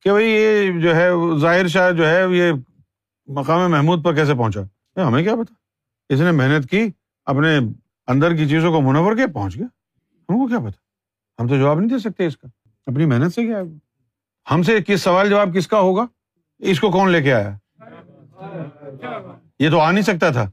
کہ 0.02 0.10
بھائی، 0.10 0.30
یہ 0.30 0.82
جو 0.82 0.96
ہے، 0.96 1.10
ظاہر 1.40 1.68
شاہ 1.68 1.92
جو 1.92 2.10
ہے، 2.10 2.26
یہ 2.32 2.52
مقام 3.28 3.72
محمود 3.72 4.06
پر 4.06 4.16
کیسے 4.16 4.34
پہنچا؟ 4.34 4.62
ہمیں 5.08 5.24
کیا 5.24 5.36
پتا؟ 5.36 5.54
اس 6.10 6.22
نے 6.22 6.32
محنت 6.32 6.70
کی، 6.70 6.88
اپنے 7.26 7.60
اندر 8.08 8.36
کی 8.36 8.48
چیزوں 8.48 8.72
کو 8.72 8.82
منور 8.82 9.16
کے 9.16 9.28
پہنچ 9.28 9.56
گیا۔ 9.56 9.66
ہم 10.30 10.36
کو 10.36 10.48
کیا 10.48 10.60
پتا؟ 10.60 10.82
ہم 11.42 11.48
تو 11.48 11.58
جواب 11.58 11.80
نہیں 11.80 11.90
دے 11.90 12.00
سکتے 12.00 12.26
اس 12.26 12.38
کا۔ 12.38 12.48
اپنی 12.86 13.06
محنت 13.06 13.34
سے 13.34 13.46
کیا 13.46 13.62
ہم 14.52 14.64
سے 14.64 14.78
کس 14.88 15.02
سوال، 15.02 15.30
جواب 15.30 15.50
کس 15.56 15.68
کا 15.68 15.80
ہوگا؟ 15.80 16.06
اس 16.60 16.80
کو 16.80 16.92
کون 16.92 17.10
لے 17.10 17.22
کے 17.22 17.34
آیا؟ 17.34 17.58
یہ 19.60 19.70
تو 19.70 19.80
آ 19.80 19.92
نہیں 19.92 20.02
سکتا 20.02 20.30
تھا۔ 20.30 20.52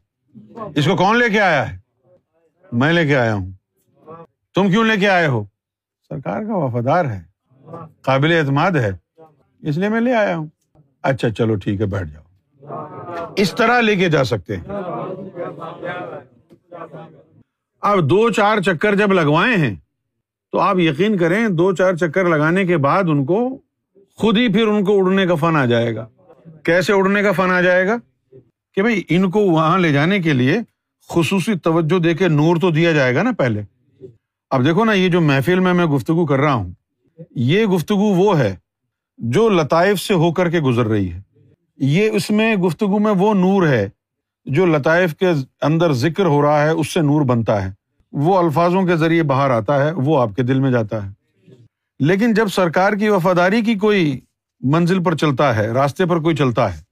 اس 0.75 0.85
کو 0.85 0.97
کون 0.97 1.19
لے 1.19 1.31
کے 1.31 1.41
آیا 1.41 1.73
ہے؟ 1.73 1.79
میں 2.73 2.93
لے 2.93 3.07
کے 3.07 3.17
آیا 3.17 3.35
ہوں۔ 3.35 3.51
تم 4.55 4.71
کیوں 4.71 4.85
لے 4.85 4.97
کے 4.97 5.09
آئے 5.09 5.27
ہو؟ 5.27 5.45
سرکار 6.09 6.43
کا 6.43 6.57
وفادار 6.57 7.05
ہے، 7.05 7.23
قابل 8.03 8.33
اعتماد 8.33 8.71
ہے، 8.71 9.23
اس 9.63 9.79
لیے 9.79 9.89
میں 9.89 10.01
لے 10.01 10.15
آیا 10.15 10.37
ہوں۔ 10.37 10.47
اچھا 11.03 11.31
چلو 11.31 11.55
ٹھیک 11.55 11.81
ہے، 11.81 11.87
بیٹھ 11.87 12.09
جاؤ۔ 12.09 12.23
اس 13.37 13.55
طرح 13.55 13.81
لے 13.81 13.97
کے 13.97 14.09
جا 14.09 14.25
سکتے 14.25 14.57
ہیں۔ 14.57 14.65
اب 17.81 18.11
دو 18.11 18.31
چار 18.31 18.59
چکر 18.59 18.95
جب 18.95 19.13
لگوائے 19.13 19.57
ہیں، 19.57 19.75
تو 20.53 20.59
آپ 20.59 20.79
یقین 20.79 21.17
کریں 21.17 21.49
دو 21.49 21.75
چار 21.75 21.95
چکر 21.95 22.25
لگانے 22.25 22.65
کے 22.65 22.77
بعد 22.77 23.05
ان 23.09 23.25
کو 23.25 23.59
خود 24.17 24.39
ہی 24.39 24.53
پھر 24.53 24.67
ان 24.67 24.85
کو 24.85 25.05
اڑنے 25.05 25.27
کا 25.27 25.35
فن 25.35 25.57
آ 25.57 25.65
جائے 25.65 25.97
گا۔ 25.97 26.09
کیسے 26.63 26.93
اڑنے 26.93 27.23
کا 27.23 27.33
فن 27.33 27.51
آ 27.51 27.61
جائے 27.61 27.87
گا؟ 27.87 27.97
کہ 28.77 28.83
بھائی 28.83 29.03
ان 29.09 29.31
کو 29.31 29.41
وہاں 29.41 29.79
لے 29.79 29.93
جانے 29.93 30.21
کے 30.21 30.33
لیے 30.33 30.59
خصوصی 31.09 31.55
توجہ 31.55 31.99
دے 31.99 32.15
کے 32.15 32.29
نور 32.29 32.57
تو 32.57 32.71
دیا 32.71 32.93
جائے 32.93 33.15
گا 33.15 33.23
نا 33.23 33.33
پہلے۔ 33.39 33.63
اب 34.51 34.65
دیکھو 34.65 34.85
نا 34.85 34.93
یہ 34.93 35.09
جو 35.09 35.21
محفل 35.21 35.61
میں 35.61 35.75
میں 35.75 35.85
گفتگو 35.85 36.27
کر 36.27 36.39
رہا 36.39 36.55
ہوں، 36.55 36.73
یہ 37.31 37.65
گفتگو 37.65 38.15
وہ 38.15 38.39
ہے 38.39 38.57
جو 39.19 39.49
لطائف 39.49 40.01
سے 40.01 40.15
ہو 40.15 40.33
کر 40.33 40.51
کے 40.51 40.61
گزر 40.61 40.87
رہی 40.87 41.13
ہے۔ 41.13 41.21
یہ 41.77 42.11
اس 42.11 42.31
میں 42.31 42.57
گفتگو 42.57 42.99
میں 42.99 43.13
وہ 43.13 43.35
نور 43.35 43.67
ہے 43.67 43.89
جو 44.45 44.67
لطائف 44.67 45.17
کے 45.17 45.29
اندر 45.63 45.93
ذکر 45.93 46.25
ہو 46.25 46.43
رہا 46.43 46.63
ہے، 46.63 46.71
اس 46.71 46.95
سے 46.95 47.01
نور 47.01 47.23
بنتا 47.23 47.65
ہے۔ 47.65 47.71
وہ 48.13 48.39
الفاظوں 48.39 48.85
کے 48.85 48.97
ذریعے 48.97 49.23
باہر 49.23 49.51
آتا 49.51 49.85
ہے، 49.85 49.93
وہ 49.93 50.21
آپ 50.21 50.31
کے 50.37 50.43
دل 50.43 50.61
میں 50.61 50.71
جاتا 50.71 51.07
ہے۔ 51.07 51.11
لیکن 51.99 52.35
جب 52.35 52.49
سرکار 52.49 52.93
کی 52.93 53.09
وفاداری 53.09 53.63
کی 53.63 53.75
کوئی 53.75 54.21
منزل 54.61 55.03
پر 55.03 55.17
چلتا 55.17 55.57
ہے، 55.57 55.67
راستے 55.67 56.07
پر 56.07 56.19
کوئی 56.19 56.37
چلتا 56.37 56.79
ہے، 56.79 56.83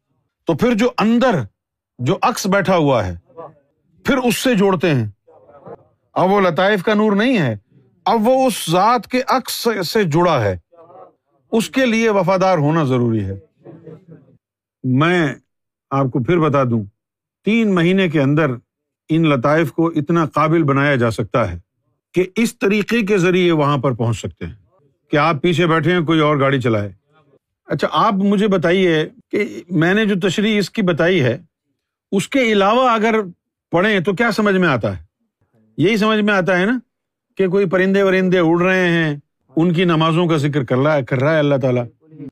تو 0.46 0.54
پھر 0.54 0.74
جو 0.74 0.90
اندر 0.98 1.40
جو 1.98 2.18
عکس 2.22 2.46
بیٹھا 2.46 2.76
ہوا 2.76 3.06
ہے، 3.06 3.16
پھر 4.04 4.16
اس 4.16 4.36
سے 4.36 4.54
جوڑتے 4.54 4.94
ہیں۔ 4.94 5.06
اب 6.12 6.30
وہ 6.30 6.40
لطائف 6.40 6.82
کا 6.82 6.94
نور 6.94 7.12
نہیں 7.12 7.38
ہے، 7.38 7.56
اب 8.04 8.28
وہ 8.28 8.46
اس 8.46 8.70
ذات 8.70 9.08
کے 9.08 9.20
عکس 9.26 9.68
سے 9.88 10.04
جڑا 10.04 10.44
ہے۔ 10.44 10.56
اس 11.52 11.70
کے 11.70 11.86
لیے 11.86 12.10
وفادار 12.10 12.58
ہونا 12.58 12.84
ضروری 12.84 13.24
ہے۔ 13.24 13.40
میں 14.84 15.34
آپ 15.90 16.06
کو 16.06 16.22
پھر 16.22 16.38
بتا 16.38 16.64
دوں، 16.64 16.84
تین 17.44 17.74
مہینے 17.74 18.08
کے 18.08 18.20
اندر 18.20 18.46
ان 19.08 19.28
لطائف 19.28 19.72
کو 19.72 19.88
اتنا 19.88 20.26
قابل 20.26 20.62
بنایا 20.62 20.96
جا 20.96 21.10
سکتا 21.10 21.52
ہے 21.52 21.58
کہ 22.14 22.26
اس 22.36 22.58
طریقے 22.58 23.02
کے 23.02 23.18
ذریعے 23.18 23.52
وہاں 23.52 23.78
پر 23.78 23.92
پہنچ 23.92 24.18
سکتے 24.18 24.46
ہیں۔ 24.46 24.54
کہ 25.10 25.16
آپ 25.16 25.42
پیچھے 25.42 25.66
بیٹھے 25.66 25.92
ہیں، 25.92 26.00
کوئی 26.00 26.20
اور 26.20 26.40
گاڑی 26.40 26.60
چلائے۔ 26.60 26.92
اچھا 27.64 27.88
آپ 27.90 28.14
مجھے 28.14 28.48
بتائیے 28.48 29.08
کہ 29.30 29.62
میں 29.70 29.94
نے 29.94 30.04
جو 30.04 30.28
تشریح 30.28 30.58
اس 30.58 30.70
کی 30.70 30.82
بتائی 30.82 31.22
ہے 31.22 31.53
اس 32.16 32.28
کے 32.28 32.40
علاوہ 32.40 32.90
اگر 32.90 33.14
پڑھیں 33.70 34.00
تو 34.00 34.12
کیا 34.12 34.30
سمجھ 34.30 34.54
میں 34.54 34.68
آتا 34.68 34.98
ہے؟ 34.98 35.02
یہی 35.76 35.96
سمجھ 35.96 36.20
میں 36.20 36.34
آتا 36.34 36.58
ہے 36.58 36.64
نا 36.64 36.78
کہ 37.36 37.48
کوئی 37.48 37.66
پرندے 37.66 38.02
ورندے 38.02 38.38
اڑ 38.38 38.62
رہے 38.62 38.88
ہیں، 38.88 39.16
ان 39.56 39.72
کی 39.72 39.84
نمازوں 39.84 40.26
کا 40.26 40.36
ذکر 40.36 40.64
کر 40.64 40.76
رہا 40.76 40.96
ہے، 40.96 41.02
کر 41.02 41.20
رہا 41.20 41.34
ہے 41.34 41.38
اللہ 41.38 41.54
تعالیٰ۔ 41.62 41.84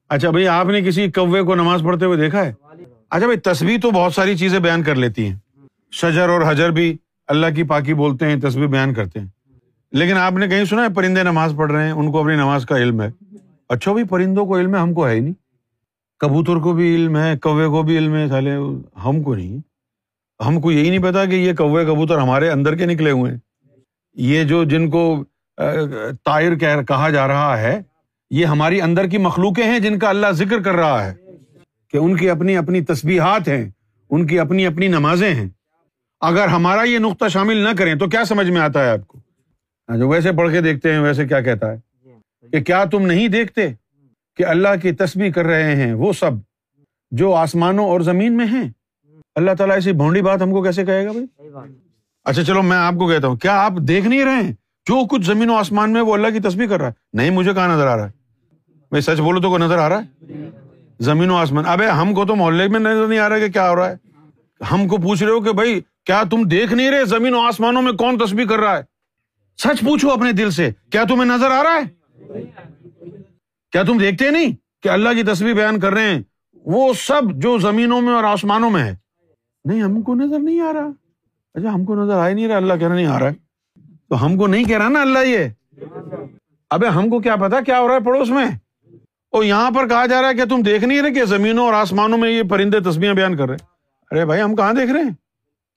اچھا 0.09 0.31
بھائی، 0.31 0.49
آپ 0.49 0.67
نے 0.67 0.81
کسی 0.81 1.11
کوے 1.11 1.43
کو 1.43 1.55
نماز 1.55 1.83
پڑھتے 1.85 2.05
ہوئے 2.05 2.19
دیکھا 2.19 2.47
ہے؟ 2.47 2.53
اچھا 3.11 3.27
بھائی 3.27 3.39
تصویر 3.39 3.81
تو 3.81 3.91
بہت 3.91 4.15
ساری 4.15 4.37
چیزیں 4.37 4.59
بیان 4.59 4.83
کر 4.83 4.95
لیتی 4.95 5.27
ہیں۔ 5.27 5.37
شجر 5.93 6.29
اور 6.29 6.41
حجر 6.47 6.71
بھی 6.71 6.97
اللہ 7.27 7.47
کی 7.57 7.63
پاکی 7.63 7.95
بولتے 7.95 8.27
ہیں 8.27 8.37
تصویر 8.41 8.67
بیان 8.67 8.95
کرتے 8.95 9.21
ہیں۔ 9.21 9.27
لیکن 9.93 10.17
آپ 10.17 10.33
نے 10.33 10.49
کہیں 10.49 10.65
سنا 10.65 10.83
ہے 10.83 10.89
پرندے 10.89 11.23
نماز 11.23 11.55
پڑھ 11.57 11.73
رہے 11.73 11.85
ہیں، 11.85 11.93
ان 11.93 12.13
کو 12.13 12.21
اپنی 12.21 12.35
نماز 12.35 12.67
کا 12.67 12.77
علم 12.77 13.03
ہے؟ 13.03 13.11
اچھا 13.69 13.93
بھائی، 13.93 14.07
پرندوں 14.07 14.47
کو 14.47 14.59
علم 14.59 14.75
ہے، 14.75 14.81
ہم 14.81 14.95
کو 14.95 15.09
ہے 15.09 15.15
ہی 15.15 15.21
نہیں۔ 15.21 15.35
کبوتر 16.19 16.57
کو 16.57 16.73
بھی 16.73 16.95
علم 16.95 17.17
ہے، 17.17 17.39
کوے 17.39 17.67
کو 17.67 17.83
بھی 17.83 17.99
علم 17.99 18.15
ہے، 18.15 18.29
سالے، 18.29 18.57
ہم 19.05 19.23
کو 19.23 19.35
نہیں۔ 19.35 19.72
ہم 20.49 20.61
کو 20.61 20.73
یہی 20.73 20.91
نہیں 20.91 21.03
پتا 21.03 21.25
کہ 21.25 21.35
یہ 21.35 21.53
کوے 21.53 21.85
کبوتر 21.85 22.19
ہمارے 22.19 22.51
اندر 22.51 22.75
کے 22.75 22.87
نکلے 22.87 23.11
ہوئے 23.11 23.33
ہیں۔ 23.33 23.39
یہ 24.15 24.45
جو 24.45 24.65
جن 24.65 24.91
کو 24.91 25.25
تائر 26.25 26.55
کہا 26.83 27.11
جا 27.11 27.29
رہا 27.29 27.61
ہے، 27.61 27.83
یہ 28.31 28.47
ہماری 28.47 28.81
اندر 28.83 29.07
کی 29.07 29.19
مخلوقیں 29.19 29.65
ہیں 29.65 29.79
جن 29.79 29.99
کا 29.99 30.09
اللہ 30.09 30.27
ذکر 30.31 30.63
کر 30.63 30.73
رہا 30.73 31.07
ہے 31.07 31.15
کہ 31.91 31.97
ان 31.97 32.17
کی 32.17 32.31
اپنی 32.31 32.57
اپنی 32.57 32.81
تصبیحات 32.81 33.49
ہیں، 33.49 33.71
ان 34.11 34.27
کی 34.27 34.39
اپنی 34.39 34.67
اپنی 34.67 34.89
نمازیں 34.89 35.35
ہیں۔ 35.35 35.49
اگر 36.21 36.49
ہمارا 36.49 36.83
یہ 36.83 36.99
نقطہ 36.99 37.29
شامل 37.29 37.57
نہ 37.57 37.69
کریں 37.79 37.95
تو 37.95 38.09
کیا 38.09 38.25
سمجھ 38.25 38.51
میں 38.51 38.61
آتا 38.61 38.85
ہے 38.85 38.91
آپ 38.91 39.07
کو؟ 39.07 39.19
ہاں 39.89 39.97
جو 39.97 40.09
ویسے 40.09 40.33
پڑھ 40.33 40.53
کے 40.53 40.61
دیکھتے 40.61 40.93
ہیں 40.93 41.01
ویسے 41.01 41.27
کیا 41.27 41.41
کہتا 41.41 41.73
ہے؟ 41.73 41.77
کہ 42.51 42.61
کیا 42.61 42.85
تم 42.85 43.07
نہیں 43.07 43.29
دیکھتے 43.29 43.69
کہ 44.37 44.47
اللہ 44.47 44.69
کی 44.83 44.93
تسبیح 44.93 45.33
کر 45.33 45.45
رہے 45.45 45.77
ہیں 45.77 45.93
وہ 45.93 46.13
سب 46.13 46.31
جو 47.11 47.35
آسمانوں 47.35 47.85
اور 47.85 48.01
زمین 48.01 48.37
میں 48.37 48.47
ہیں؟ 48.47 48.69
اللہ 49.35 49.51
تعالیٰ 49.59 49.75
ایسی 49.75 49.93
بھونڈی 49.93 50.23
بات 50.23 50.43
ہم 50.43 50.53
کو 50.53 50.63
کیسے 50.63 50.85
کہے 50.85 51.07
گا 51.07 51.13
بھائی؟ 51.13 51.47
اچھا 52.25 52.45
چلو 52.45 52.63
میں 52.63 52.77
آپ 52.77 52.95
کو 52.95 53.09
کہتا 53.09 53.29
ہوں 53.29 53.37
کیا 53.37 53.65
آپ 53.65 53.73
دیکھ 53.73 54.07
نہیں 54.07 54.25
رہے 54.25 54.35
ہیں؟ 54.35 54.53
جو 54.87 55.07
کچھ 55.07 55.23
زمین 55.23 55.51
و 55.51 55.55
آسمان 55.55 55.93
میں 55.93 56.01
وہ 56.01 56.15
اللہ 56.15 56.29
کی 56.29 56.39
تصویر 56.39 56.69
کر 56.69 56.79
رہا 56.79 56.87
ہے۔ 56.87 56.93
نہیں 57.13 57.31
مجھے 57.31 57.55
کہاں 57.55 57.69
نظر 57.69 57.87
آ 57.87 57.97
رہا 57.97 58.07
ہے؟ 58.07 58.11
میں 58.91 59.01
سچ 59.01 59.21
بولو 59.21 59.41
تو 59.41 59.59
نظر 59.59 59.79
آ 59.79 59.89
رہا 59.89 60.01
ہے؟ 60.01 60.31
زمین 61.01 61.31
و 61.31 61.37
آسمان۔ 61.37 61.65
اب 61.67 61.83
ہم 62.01 62.15
کو 62.15 62.25
تو 62.25 62.37
محلے 62.37 62.69
میں 62.69 62.81
نظر 62.81 63.07
نہیں 63.07 63.19
آ 63.19 63.29
رہا 63.29 63.39
کہ 63.39 63.49
کیا 63.49 63.71
ہو 63.71 63.77
رہا 63.77 63.91
ہے۔ 63.91 63.97
ہم 64.71 64.89
کو 64.89 64.97
پوچھ 64.97 65.23
رہے 65.23 65.33
ہو 65.33 65.41
کہ 65.41 65.53
بھائی 65.53 65.81
کیا 66.05 66.23
تم 66.31 66.43
دیکھ 66.43 66.73
نہیں 66.73 66.91
رہے 66.91 67.05
زمین 67.05 67.35
و 67.35 67.41
آسمانوں 67.41 67.83
میں 67.83 67.93
کون 67.93 68.19
تصویر 68.19 68.47
کر 68.47 68.59
رہا 68.59 68.79
ہے؟ 68.79 68.83
سچ 69.59 69.81
پوچھو 69.81 70.11
اپنے 70.11 70.33
دل 70.33 70.51
سے 70.51 70.71
کیا 70.91 71.05
تمہیں 71.05 71.25
نظر 71.25 71.51
آ 71.51 71.63
رہا 71.63 71.77
ہے؟ 71.77 71.83
کیا 73.73 73.83
تم 73.83 73.99
دیکھتے 73.99 74.31
نہیں 74.31 74.53
کہ 74.83 74.89
اللہ 74.89 75.09
کی 75.09 75.23
تصویر 75.23 75.55
بیان 75.55 75.81
کر 75.81 75.93
رہے 75.93 76.15
ہیں؟ 76.15 76.23
وہ 76.65 76.93
سب 76.93 77.23
جو 77.33 77.59
زمینوں 77.59 78.01
میں 78.01 78.15
اور 78.15 78.25
آسمانوں 78.25 78.71
میں 78.71 78.83
ہے۔ 78.83 79.02
نہیں، 79.65 79.83
ہم 79.83 80.03
کو 80.03 80.15
نظر 80.15 80.39
نہیں 80.39 80.61
آ 80.61 80.73
رہا۔ 80.73 80.89
اچھا 81.55 81.75
ہم 81.75 81.85
کو 81.85 82.05
نظر 82.05 82.19
آ 82.19 82.29
ہی 82.29 82.35
نہیں 82.35 82.49
رہا، 82.49 82.57
اللہ 82.57 82.75
کہنا 82.81 82.95
نہیں 82.95 83.07
آ 83.07 83.19
رہا 83.19 83.31
ہے۔ 83.31 83.35
تو 84.09 84.25
ہم 84.25 84.39
کو 84.39 84.47
نہیں 84.47 84.65
کہہ 84.65 84.79
رہا 84.79 84.89
نا 84.89 85.01
اللہ 85.01 85.19
یہ۔ 85.19 85.39
ابے 86.71 86.89
ہم 86.89 87.11
کو 87.11 87.21
کیا 87.21 87.37
پتا 87.37 87.61
کیا 87.61 87.81
ہو 87.81 87.89
رہا 87.89 87.95
ہے 87.95 88.01
پڑوس 88.01 88.31
میں؟ 88.31 88.47
اور 89.31 89.45
یہاں 89.45 89.71
پر 89.71 89.89
کہا 89.89 90.07
جا 90.07 90.23
رہا 90.23 90.29
ہے 90.29 90.35
کہ 90.35 90.45
تم 90.45 90.63
دیکھ 90.63 90.85
نہیں 90.85 91.03
رہے 91.03 91.11
کہ 91.11 91.25
زمینوں 91.25 91.65
اور 91.65 91.75
آسمانوں 91.75 92.19
میں 92.19 92.31
یہ 92.31 92.43
پرندے 92.43 92.81
تصویریں 92.81 93.15
بیان 93.15 93.37
کر 93.37 93.49
رہے 93.49 93.57
ارے 94.11 94.27
بھائی، 94.27 94.43
ہم 94.43 94.57
کہاں 94.57 94.73
دیکھ 94.73 94.91
رہے 94.91 95.03
ہیں؟ 95.03 95.11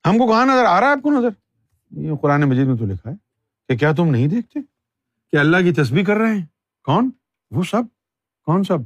ہم 0.08 0.18
کو 0.18 0.28
کہاں 0.28 0.46
نظر 0.46 0.66
آ 0.66 0.80
رہا 0.80 0.88
ہے 0.88 0.92
آپ 0.92 1.02
کو 1.02 1.12
نظر؟ 1.12 1.30
یہ 1.92 2.12
قرآن 2.22 2.42
مجید 2.42 2.68
میں 2.68 2.76
تو 2.76 2.86
لکھا 2.86 3.10
ہے 3.12 3.16
کہ 3.68 3.78
کیا 3.78 3.92
تم 3.92 4.06
نہیں 4.06 4.28
دیکھتے 4.28 4.60
کہ 5.32 5.38
اللہ 5.38 5.58
کی 5.58 5.74
تصویر 5.74 6.06
کر 6.06 6.18
رہے 6.18 6.36
ہیں؟ 6.36 6.46
کون؟ 6.84 7.10
وہ 7.52 7.64
سب۔ 7.64 7.84
کون 8.46 8.64
سب؟ 8.64 8.78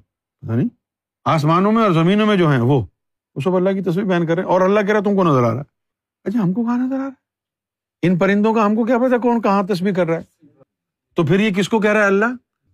پتا 0.42 0.56
نہیں۔ 0.56 0.70
آسمانوں 1.26 1.72
میں 1.72 1.84
اور 1.84 1.92
زمینوں 1.92 2.26
میں 2.26 2.36
جو 2.36 2.52
ہیں، 2.52 2.62
وہ۔ 2.62 2.86
سب 3.40 3.56
اللہ 3.56 3.70
کی 3.70 3.82
تصویر 3.82 4.06
بیان 4.06 4.26
کر 4.26 4.36
رہے 4.36 4.44
ہیں 4.44 4.50
اور 4.50 4.62
اللہ 4.62 4.80
کہہ 4.80 4.94
رہا 4.94 5.00
تم 5.00 5.16
کو 5.16 5.24
نظر 5.24 5.44
آ 5.44 5.50
رہا 5.50 5.58
ہے۔ 5.58 5.80
اچھا 6.24 6.44
ہم 6.44 6.54
کو 6.54 6.64
کہاں 6.64 6.78
نظر 6.78 6.96
آ 6.96 6.98
رہا 6.98 7.06
ہے؟ 7.06 7.30
ان 8.02 8.18
پرندوں 8.18 8.54
کا 8.54 8.66
ہم 8.66 8.76
کو 8.76 8.84
کیا 8.84 8.98
پتا 8.98 9.18
کون 9.18 9.42
کہاں 9.42 9.64
تصویر 9.64 9.94
کر 9.94 10.08
رہا 10.08 10.18
ہے؟ 10.18 10.46
تو 11.16 11.24
پھر 11.24 11.40
یہ 11.40 11.50
کس 11.50 11.70
کو 11.70 11.80
کہہ 11.80 11.92
رہا 11.92 12.02
ہے 12.02 12.06
اللہ؟ 12.06 12.26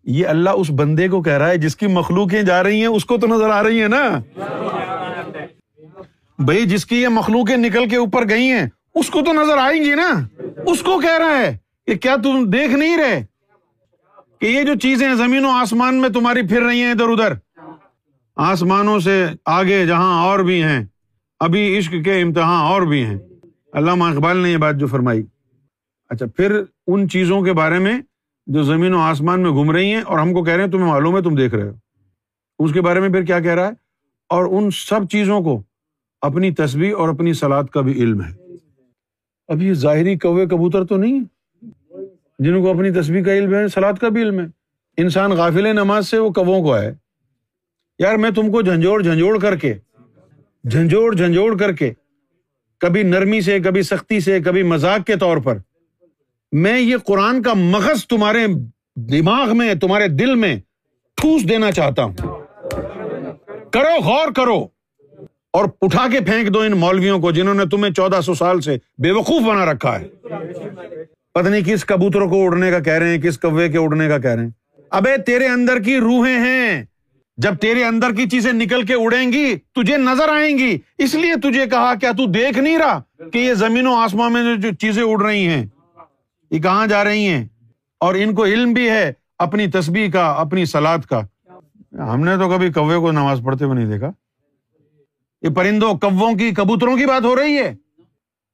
یہ 0.04 0.28
اللہ 0.28 0.50
اس 0.50 0.72
بندے 0.72 1.08
کو 1.08 1.22
کہہ 1.22 1.34
رہا 1.34 1.48
ہے 1.48 1.58
جس 1.58 1.76
کی 1.76 1.88
مخلوقیں 1.88 2.42
جا 2.42 2.64
رہی 2.64 2.80
ہیں، 2.80 2.88
اس 2.88 3.06
کو 3.06 3.18
تو 3.18 3.28
نظر 3.28 3.50
آ 3.50 3.64
رہی 3.64 3.82
ہیں 3.82 3.88
نا؟ 3.88 4.20
بھائی، 6.40 6.66
جس 6.66 6.86
کی 6.86 7.02
یہ 7.02 7.08
مخلوقیں 7.08 7.58
نکل 7.58 7.90
کے 7.90 7.96
اوپر 7.96 8.30
گئی 8.30 8.52
ہیں، 8.52 8.66
اس 8.96 9.10
کو 9.10 9.22
تو 9.22 9.34
نظر 9.34 9.58
آئیں 9.58 9.84
گی 9.84 9.96
نا؟ 9.96 10.28
اس 10.68 10.82
کو 10.82 11.00
کہہ 11.00 11.18
رہا 11.18 11.38
ہے 11.38 11.58
کہ 11.86 11.96
کیا 11.96 12.16
تم 12.16 12.50
دیکھ 12.50 12.72
نہیں 12.72 12.98
رہے؟ 12.98 13.26
کہ 14.40 14.46
یہ 14.46 14.64
جو 14.64 14.76
چیزیں 14.76 15.16
زمین 15.16 15.46
و 15.46 15.50
آسمان 15.50 16.02
میں 16.02 16.10
تمہاری 16.10 16.48
پھر 16.48 16.64
رہی 16.64 16.82
ہیں 16.82 16.92
ادھر 16.92 17.10
ادھر۔ 17.10 17.34
آسمانوں 18.36 19.00
سے 19.00 19.26
آگے 19.46 19.86
جہاں 19.86 20.24
اور 20.24 20.40
بھی 20.40 20.64
ہیں، 20.64 20.86
ابھی 21.40 21.78
عشق 21.78 21.94
کے 22.06 22.22
امتحان 22.22 22.66
اور 22.66 22.82
بھی 22.82 23.06
ہیں۔ 23.06 23.18
علامہ 23.74 24.04
اقبال 24.04 24.38
نے 24.38 24.52
یہ 24.52 24.58
بات 24.58 24.76
جو 24.76 24.88
فرمائی۔ 24.88 25.24
اچھا 26.10 26.26
پھر 26.36 26.62
ان 26.88 27.10
چیزوں 27.10 27.42
کے 27.42 27.54
بارے 27.54 27.80
میں 27.80 28.02
جو 28.48 28.64
زمین 28.64 28.94
و 28.94 29.00
آسمان 29.00 29.42
میں 29.42 29.52
گھوم 29.52 29.72
رہی 29.72 29.94
ہیں 29.94 30.02
اور 30.02 30.20
ہم 30.20 30.34
کو 30.34 30.44
کہہ 30.44 30.54
رہے 30.54 30.64
ہیں، 30.64 30.72
تمہیں 30.72 30.88
معلوم 30.88 31.18
ہے، 31.18 31.22
تم 31.22 31.36
دیکھ 31.36 31.56
رہے 31.56 31.70
ہو۔ 31.70 31.74
اس 32.60 32.74
کے 32.74 32.82
بارے 32.82 33.00
میں 33.00 33.10
پھر 33.10 33.24
کیا 33.24 33.40
کہہ 33.40 33.52
رہا 33.52 33.66
ہے؟ 33.66 33.72
اور 34.30 34.46
ان 34.46 34.70
سب 34.72 35.00
چیزوں 35.12 35.42
کو 35.42 35.64
اپنی 36.22 36.52
تصویر 36.52 36.94
اور 36.94 37.10
اپنی 37.10 37.34
سلاد 37.34 37.64
کا 37.64 37.82
بھی 37.82 37.92
علم 37.92 38.22
ہے۔ 38.22 38.32
اب 39.48 39.62
یہ 39.62 39.74
ظاہری 39.74 40.18
کوے 40.18 40.46
کبوتر 40.46 40.86
تو 40.86 40.98
نہیں 40.98 41.24
جن 42.40 42.62
کو 42.62 42.70
اپنی 42.70 42.92
تصویر 42.92 43.24
کا 43.24 43.34
علم 43.34 43.54
ہے 43.54 43.68
سلاد 43.68 43.94
کا 43.94 44.10
بھی 44.10 44.22
علم 44.22 44.40
ہے۔ 44.40 44.46
انسان 44.98 45.32
غافل 45.32 45.64
نماز 45.64 46.08
سے 46.08 46.18
وہ 46.18 46.30
کبوں 46.30 46.62
کو 46.62 46.78
ہے 46.78 47.05
یار 48.00 48.16
میں 48.16 48.32
تم 48.32 48.52
کو 48.52 48.62
جھنجھوڑ 48.62 49.04
جھنجھوڑ 49.04 49.40
کر 49.40 49.56
کے، 49.56 49.74
جھنجھوڑ 50.70 51.16
جھنجھوڑ 51.16 51.58
کر 51.58 51.72
کے، 51.72 51.92
کبھی 52.80 53.04
نرمی 53.04 53.42
سے، 53.42 53.60
کبھی 53.60 53.82
سختی 53.82 54.20
سے، 54.20 54.40
کبھی 54.40 54.64
مذاق 54.64 55.08
کے 55.08 55.16
طور 55.16 55.38
پر، 55.38 55.58
میں 56.52 56.80
یہ 56.80 56.98
قرآن 56.98 57.42
کا 57.42 57.54
مغز 57.54 58.08
تمہارے 58.08 58.48
دماغ 58.96 59.58
میں، 59.58 59.74
تمہارے 59.74 60.08
دل 60.08 60.36
میں 60.36 60.56
ٹھوس 61.16 61.50
دینا 61.50 61.72
چاہتا 61.72 62.04
ہوں۔ 62.04 62.14
کرو، 63.72 64.02
غور 64.04 64.32
کرو 64.36 64.68
اور 65.54 65.66
اٹھا 65.82 66.08
کے 66.12 66.20
پھینک 66.20 66.54
دو 66.54 66.60
ان 66.60 66.72
مولویوں 66.72 67.20
کو 67.20 67.32
جنہوں 67.32 67.54
نے 67.54 67.66
تمہیں 67.66 67.94
چودہ 67.94 68.22
سو 68.22 68.34
سال 68.34 68.62
سے 68.62 68.78
بے 68.98 69.12
وقوف 69.12 69.42
بنا 69.42 69.66
رکھا 69.66 70.00
ہے۔ 70.00 70.08
پتنی 71.34 71.62
کس 71.66 71.86
کبوتروں 71.86 72.30
کو 72.30 72.46
اڑنے 72.46 72.72
کا 72.72 72.80
کہہ 72.80 72.94
رہے 72.94 73.10
ہیں، 73.10 73.22
کس 73.22 73.38
کوے 73.38 73.70
کے 73.70 73.78
اڑنے 73.78 74.08
کا 74.08 74.18
کہہ 74.18 74.30
رہے 74.30 74.44
ہیں۔ 74.44 74.50
ابے 74.90 75.18
تیرے 75.18 75.48
اندر 75.48 75.80
کی 75.80 75.98
روحیں 75.98 76.40
ہیں۔ 76.40 76.86
جب 77.38 77.56
تیرے 77.56 77.86
اندر 77.86 78.12
کی 78.12 78.30
چیزیں 78.30 78.54
نکل 78.54 78.86
کے 78.86 78.94
اڑیں 78.94 79.34
گی، 79.34 79.56
تجھے 79.56 79.98
نظر 79.98 80.30
آئیں 80.30 80.58
گی۔ 80.58 80.78
اس 80.98 81.16
لیے 81.16 81.34
تجھے 81.36 81.66
کہا، 81.66 81.96
کیا 81.96 82.12
تو 82.12 82.26
دیکھ 82.26 82.60
نہیں 82.60 82.78
رہا 82.78 83.02
کہ 83.34 83.38
یہ 83.38 83.54
زمین 83.54 83.88
و 83.88 83.94
آسمان 83.94 84.34
میں 84.34 84.58
جو 84.58 84.70
چیزیں 84.80 85.04
اڑ 85.04 85.24
رہی 85.24 85.48
ہیں؟ 85.48 85.66
یہ 86.52 86.60
کہاں 86.60 86.88
جا 86.88 87.04
رہی 87.04 87.28
ہیں؟ 87.28 87.46
اور 88.00 88.16
ان 88.16 88.36
کو 88.36 88.46
علم 88.46 88.74
بھی 88.74 88.90
ہے 88.90 89.14
اپنی 89.40 89.68
تسبیح 89.68 90.12
کا، 90.12 90.32
اپنی 90.32 90.66
سلاد 90.66 90.98
کا۔ 90.98 91.22
ہم 91.92 92.20
نے 92.20 92.38
تو 92.38 92.50
کبھی 92.50 92.72
کوے 92.72 92.98
کو 92.98 93.12
نماز 93.12 93.42
پڑھتے 93.46 93.66
ہوئے 93.66 93.76
نہیں 93.76 93.94
دیکھا۔ 93.94 94.12
یہ 95.42 95.50
پرندوں 95.50 95.94
کبوں 95.94 96.34
کی، 96.34 96.52
کبوتروں 96.52 96.98
کی 96.98 97.06
بات 97.06 97.24
ہو 97.24 97.36
رہی 97.36 97.58
ہے۔ 97.58 97.76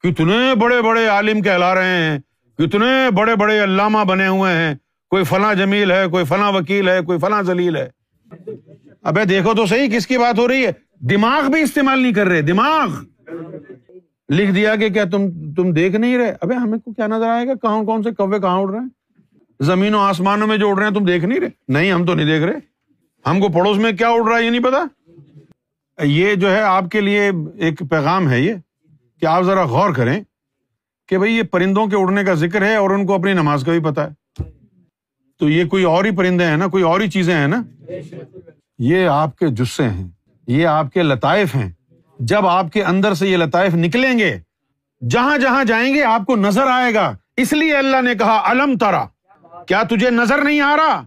کتنے 0.04 0.56
بڑے 0.56 0.82
بڑے 0.82 1.08
عالم 1.08 1.42
کہلا 1.42 1.76
رہے 1.76 1.96
ہیں۔ 1.96 2.20
کتنے 2.58 3.10
بڑے 3.16 3.36
بڑے 3.36 3.64
علامہ 3.64 4.04
بنے 4.04 4.28
ہوئے 4.28 4.54
ہیں۔ 4.54 4.76
کوئی 5.10 5.24
فلاں 5.24 5.56
جمیل 5.56 5.92
ہے، 5.92 6.08
کوئی 6.08 6.26
فلاں 6.26 6.52
وکیل 6.52 6.90
ہے، 6.90 7.02
کوئی 7.02 7.20
فلاں 7.20 7.44
زلیل 7.44 7.76
ہے۔ 7.76 8.01
ابے 9.02 9.26
دیکھو 9.26 9.54
تو 9.54 9.66
صحیح، 9.66 9.98
کس 9.98 10.08
کی 10.08 10.18
بات 10.18 10.40
ہو 10.40 10.48
رہی 10.48 10.66
ہے؟ 10.66 10.72
دماغ 11.00 11.52
بھی 11.52 11.62
استعمال 11.62 12.00
نہیں 12.00 12.14
کر 12.14 12.28
رہے، 12.28 12.42
دماغ۔ 12.42 12.88
لکھ 14.30 14.52
دیا 14.52 14.76
کہ 14.76 14.90
کیا 14.90 15.04
تم 15.04 15.54
تم 15.54 15.72
دیکھ 15.72 15.96
نہیں 15.96 16.18
رہے؟ 16.18 16.34
ابے 16.42 16.54
ہمیں 16.54 16.80
کو 16.80 16.94
کیا 16.94 17.08
نظر 17.08 17.28
آئے 17.28 17.48
گا؟ 17.48 17.54
کہاں، 17.54 17.84
کون 17.84 18.04
سے 18.04 18.12
کوے 18.12 18.40
کہاں 18.40 18.60
اڑ 18.60 18.70
رہے 18.70 18.80
ہیں؟ 18.80 18.88
زمین 19.60 19.96
و 19.96 20.00
آسمانوں 20.00 20.48
میں 20.48 20.58
جو 20.58 20.70
اڑ 20.70 20.78
رہے 20.78 20.88
ہیں، 20.88 20.94
تم 20.94 21.06
دیکھ 21.06 21.26
نہیں 21.26 21.40
رہے؟ 21.40 21.50
نہیں، 21.68 21.92
ہم 21.92 22.06
تو 22.06 22.14
نہیں 22.14 22.26
دیکھ 22.26 22.44
رہے۔ 22.44 22.58
ہم 23.30 23.40
کو 23.40 23.50
پڑوس 23.50 23.78
میں 23.78 23.92
کیا 23.92 24.10
اڑ 24.10 24.30
رہا 24.30 24.38
ہے، 24.38 24.46
یہ 24.46 24.50
نہیں 24.50 24.64
پتا؟ 24.64 24.84
یہ 26.04 26.36
جو 26.36 26.52
ہے، 26.52 26.62
آپ 26.62 26.84
کے 26.92 27.02
لیے 27.02 27.32
ایک 27.56 27.80
پیغام 27.90 28.30
ہے 28.30 28.42
یہ، 28.42 28.54
کہ 29.20 29.26
آپ 29.26 29.44
ذرا 29.44 29.64
غور 29.64 29.94
کریں 29.94 30.24
کہ 31.08 31.18
بھائی 31.18 31.38
یہ 31.38 31.44
پرندوں 31.44 31.88
کے 31.88 31.96
اڑنے 31.96 32.24
کا 32.24 32.34
ذکر 32.34 32.62
ہے 32.62 32.76
اور 32.76 32.90
ان 32.90 33.06
کو 33.06 33.14
اپنی 33.14 33.34
نماز 33.34 33.64
کا 33.66 33.72
بھی 33.72 33.80
پتا 33.80 34.08
ہے۔ 34.08 34.44
تو 35.40 35.50
یہ 35.50 35.66
کوئی 35.66 35.84
اور 35.84 36.06
ہی 36.06 36.12
پرندے 36.12 36.46
ہیں 36.46 36.58
نا؟ 36.58 36.68
کوئی 36.68 36.84
اور 36.84 37.02
ہی 37.02 37.10
چیزیں 37.10 37.36
ہیں 37.36 37.48
نا؟ 37.48 37.64
یہ 38.84 39.08
آپ 39.08 39.38
کے 39.38 39.48
جسے 39.48 39.84
ہیں، 39.84 40.08
یہ 40.48 40.68
آپ 40.68 40.92
کے 40.94 41.04
لطائف 41.04 41.56
ہیں۔ 41.56 41.72
جب 42.20 42.48
آپ 42.48 42.72
کے 42.74 42.84
اندر 42.84 43.14
سے 43.14 43.28
یہ 43.28 43.38
لطائف 43.38 43.74
نکلیں 43.74 44.20
گے، 44.20 44.40
جہاں 45.10 45.38
جہاں 45.38 45.64
جائیں 45.64 45.94
گے، 45.96 46.04
آپ 46.04 46.26
کو 46.26 46.36
نظر 46.36 46.68
آئے 46.68 46.94
گا۔ 46.94 47.16
اس 47.38 47.54
لیے 47.54 47.76
اللہ 47.76 48.02
نے 48.02 48.16
کہا، 48.16 48.42
الم 48.46 48.78
ترا، 48.78 49.06
کیا 49.68 49.84
تجھے 49.84 50.10
نظر 50.10 50.42
نہیں 50.42 50.62
آ 50.62 50.76
رہا؟ 50.78 51.02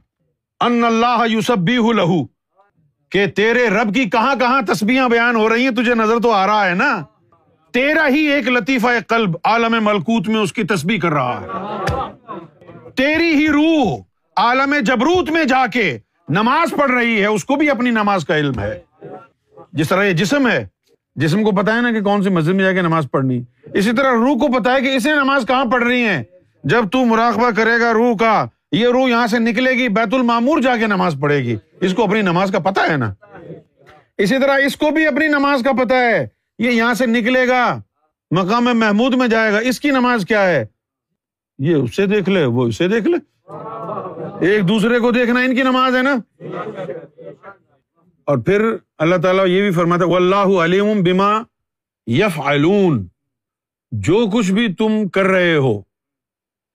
ان 0.60 0.84
اللہ 0.84 1.24
یوسف 1.28 1.70
لہو 1.94 2.24
کہ 3.10 3.26
تیرے 3.26 3.68
رب 3.68 3.94
کی 3.94 4.04
کہاں 4.10 4.34
کہاں 4.34 4.62
تسبیاں 4.62 5.08
بیان 5.08 5.36
ہو 5.36 5.48
رہی 5.48 5.64
ہیں، 5.64 5.70
تجھے 5.70 5.94
نظر 5.94 6.20
تو 6.22 6.32
آ 6.32 6.46
رہا 6.46 6.66
ہے 6.66 6.74
نا؟ 6.74 7.02
تیرا 7.72 8.08
ہی 8.08 8.18
ایک 8.18 8.48
لطیفہ 8.48 8.86
قلب 9.08 9.36
عالم 9.44 9.84
ملکوت 9.84 10.28
میں 10.28 10.40
اس 10.40 10.52
کی 10.52 10.62
تسبیح 10.62 10.98
کر 10.98 11.12
رہا 11.12 11.40
ہے۔ 11.40 11.48
تیری 12.90 13.34
ہی 13.34 13.48
روح 13.48 14.00
عالم 14.36 14.74
جبروت 14.82 15.30
میں 15.30 15.44
جا 15.44 15.66
کے 15.66 15.98
نماز 16.28 16.74
پڑھ 16.78 16.90
رہی 16.90 17.20
ہے، 17.20 17.26
اس 17.26 17.44
کو 17.44 17.56
بھی 17.56 17.70
اپنی 17.70 17.90
نماز 17.90 18.24
کا 18.24 18.36
علم 18.36 18.60
ہے۔ 18.60 18.80
جس 19.72 19.88
طرح 19.88 20.04
یہ 20.04 20.12
جسم 20.12 20.48
ہے، 20.48 20.66
جسم 21.14 21.42
کو 21.42 21.50
پتا 21.50 21.76
ہے 21.76 21.80
نا 21.80 21.92
کہ 21.92 22.00
کون 22.00 22.22
سی 22.22 22.30
مسجد 22.30 22.48
میں 22.48 22.64
جا 22.64 22.72
کے 22.72 22.82
نماز 22.82 23.06
پڑھنی۔ 23.10 23.42
اسی 23.74 23.92
طرح 23.92 24.12
روح 24.12 24.38
کو 24.38 24.60
پتا 24.60 24.74
ہے 24.74 24.80
کہ 24.80 24.96
اسے 24.96 25.10
نماز 25.10 25.44
کہاں 25.46 25.64
پڑھ 25.64 25.84
رہی 25.84 26.04
ہے 26.04 26.22
جب 26.64 26.84
تو 26.92 27.04
مراقبہ 27.04 27.50
کرے 27.50 27.80
گا 27.80 27.92
روح 27.92 28.16
کا، 28.16 28.46
یہ 28.72 28.88
روح 28.88 29.08
یہاں 29.08 29.26
سے 29.26 29.38
نکلے 29.38 29.70
گی، 29.70 29.88
بیت 29.88 30.14
المامور 30.14 30.60
جا 30.60 30.76
کے 30.76 30.86
نماز 30.86 31.16
پڑھے 31.20 31.38
گی۔ 31.38 31.56
اس 31.80 31.94
کو 31.94 32.04
اپنی 32.04 32.22
نماز 32.22 32.50
کا 32.52 32.58
پتا 32.58 32.82
ہے 32.88 32.96
نا۔ 32.96 33.14
اسی 34.18 34.38
طرح 34.38 34.58
اس 34.66 34.76
کو 34.76 34.90
بھی 34.90 35.06
اپنی 35.06 35.26
نماز 35.26 35.62
کا 35.62 35.72
پتا 35.72 35.96
ہے۔ 35.96 36.28
یہ 36.58 36.70
یہاں 36.70 36.94
سے 36.94 37.06
نکلے 37.06 37.48
گا، 37.48 37.80
مقام 38.30 38.64
محمود 38.64 39.14
میں 39.14 39.28
جائے 39.28 39.52
گا۔ 39.52 39.58
اس 39.58 39.80
کی 39.80 39.90
نماز 39.90 40.24
کیا 40.26 40.46
ہے؟ 40.46 40.66
یہ 41.58 41.74
اس 41.74 41.96
سے 41.96 42.06
دیکھ 42.06 42.28
لے، 42.28 42.44
وہ 42.44 42.66
اسے 42.66 42.88
دیکھ 42.88 43.08
لے۔ 43.08 43.33
ایک 44.40 44.68
دوسرے 44.68 44.98
کو 44.98 45.10
دیکھنا 45.10 45.40
ان 45.40 45.54
کی 45.54 45.62
نماز 45.62 45.96
ہے 45.96 46.02
نا؟ 46.02 46.14
اور 48.24 48.38
پھر 48.38 48.76
اللہ 48.98 49.16
تعالیٰ 49.16 49.46
یہ 49.46 49.60
بھی 49.60 49.70
فرماتا 49.70 50.04
ہے 50.04 50.16
اللہ 50.16 50.64
علیم 50.64 51.02
بما 51.02 51.42
یف 52.06 52.40
جو 53.92 54.26
کچھ 54.32 54.52
بھی 54.52 54.74
تم 54.74 55.08
کر 55.08 55.22
رہے 55.22 55.56
ہو، 55.56 55.82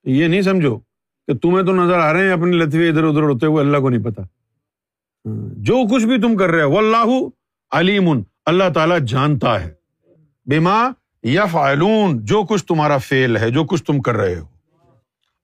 یہ 0.03 0.27
نہیں 0.27 0.41
سمجھو 0.41 0.79
کہ 1.27 1.37
تمہیں 1.37 1.65
تو 1.65 1.75
نظر 1.75 1.99
آ 1.99 2.13
رہے 2.13 2.23
ہیں 2.23 2.31
اپنے 2.31 2.51
لطفے 2.51 2.89
ادھر 2.89 3.03
ادھر 3.03 3.21
ہوتے 3.21 3.45
ہوئے 3.45 3.65
اللہ 3.65 3.77
کو 3.77 3.89
نہیں 3.89 4.03
پتا۔ 4.03 4.23
جو 5.53 5.95
کچھ 5.95 6.05
بھی 6.05 6.21
تم 6.21 6.37
کر 6.37 6.49
رہے 6.49 6.63
ہو 6.63 6.77
اللہ 6.77 7.07
علیم، 7.71 8.09
اللہ 8.45 8.63
تعالیٰ 8.73 8.99
جانتا 8.99 9.65
ہے۔ 9.65 9.73
بیما 10.45 10.91
یف 11.23 11.57
جو 12.13 12.43
کچھ 12.43 12.65
تمہارا 12.65 12.97
فیل 12.97 13.37
ہے، 13.37 13.49
جو 13.49 13.63
کچھ 13.63 13.83
تم 13.83 14.01
کر 14.01 14.15
رہے 14.15 14.39
ہو، 14.39 14.45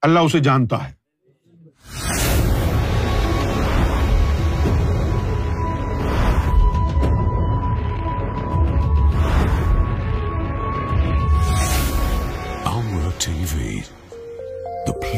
اللہ 0.01 0.20
اسے 0.20 0.39
جانتا 0.39 0.89
ہے۔ 0.89 1.04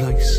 رکھ 0.02 0.37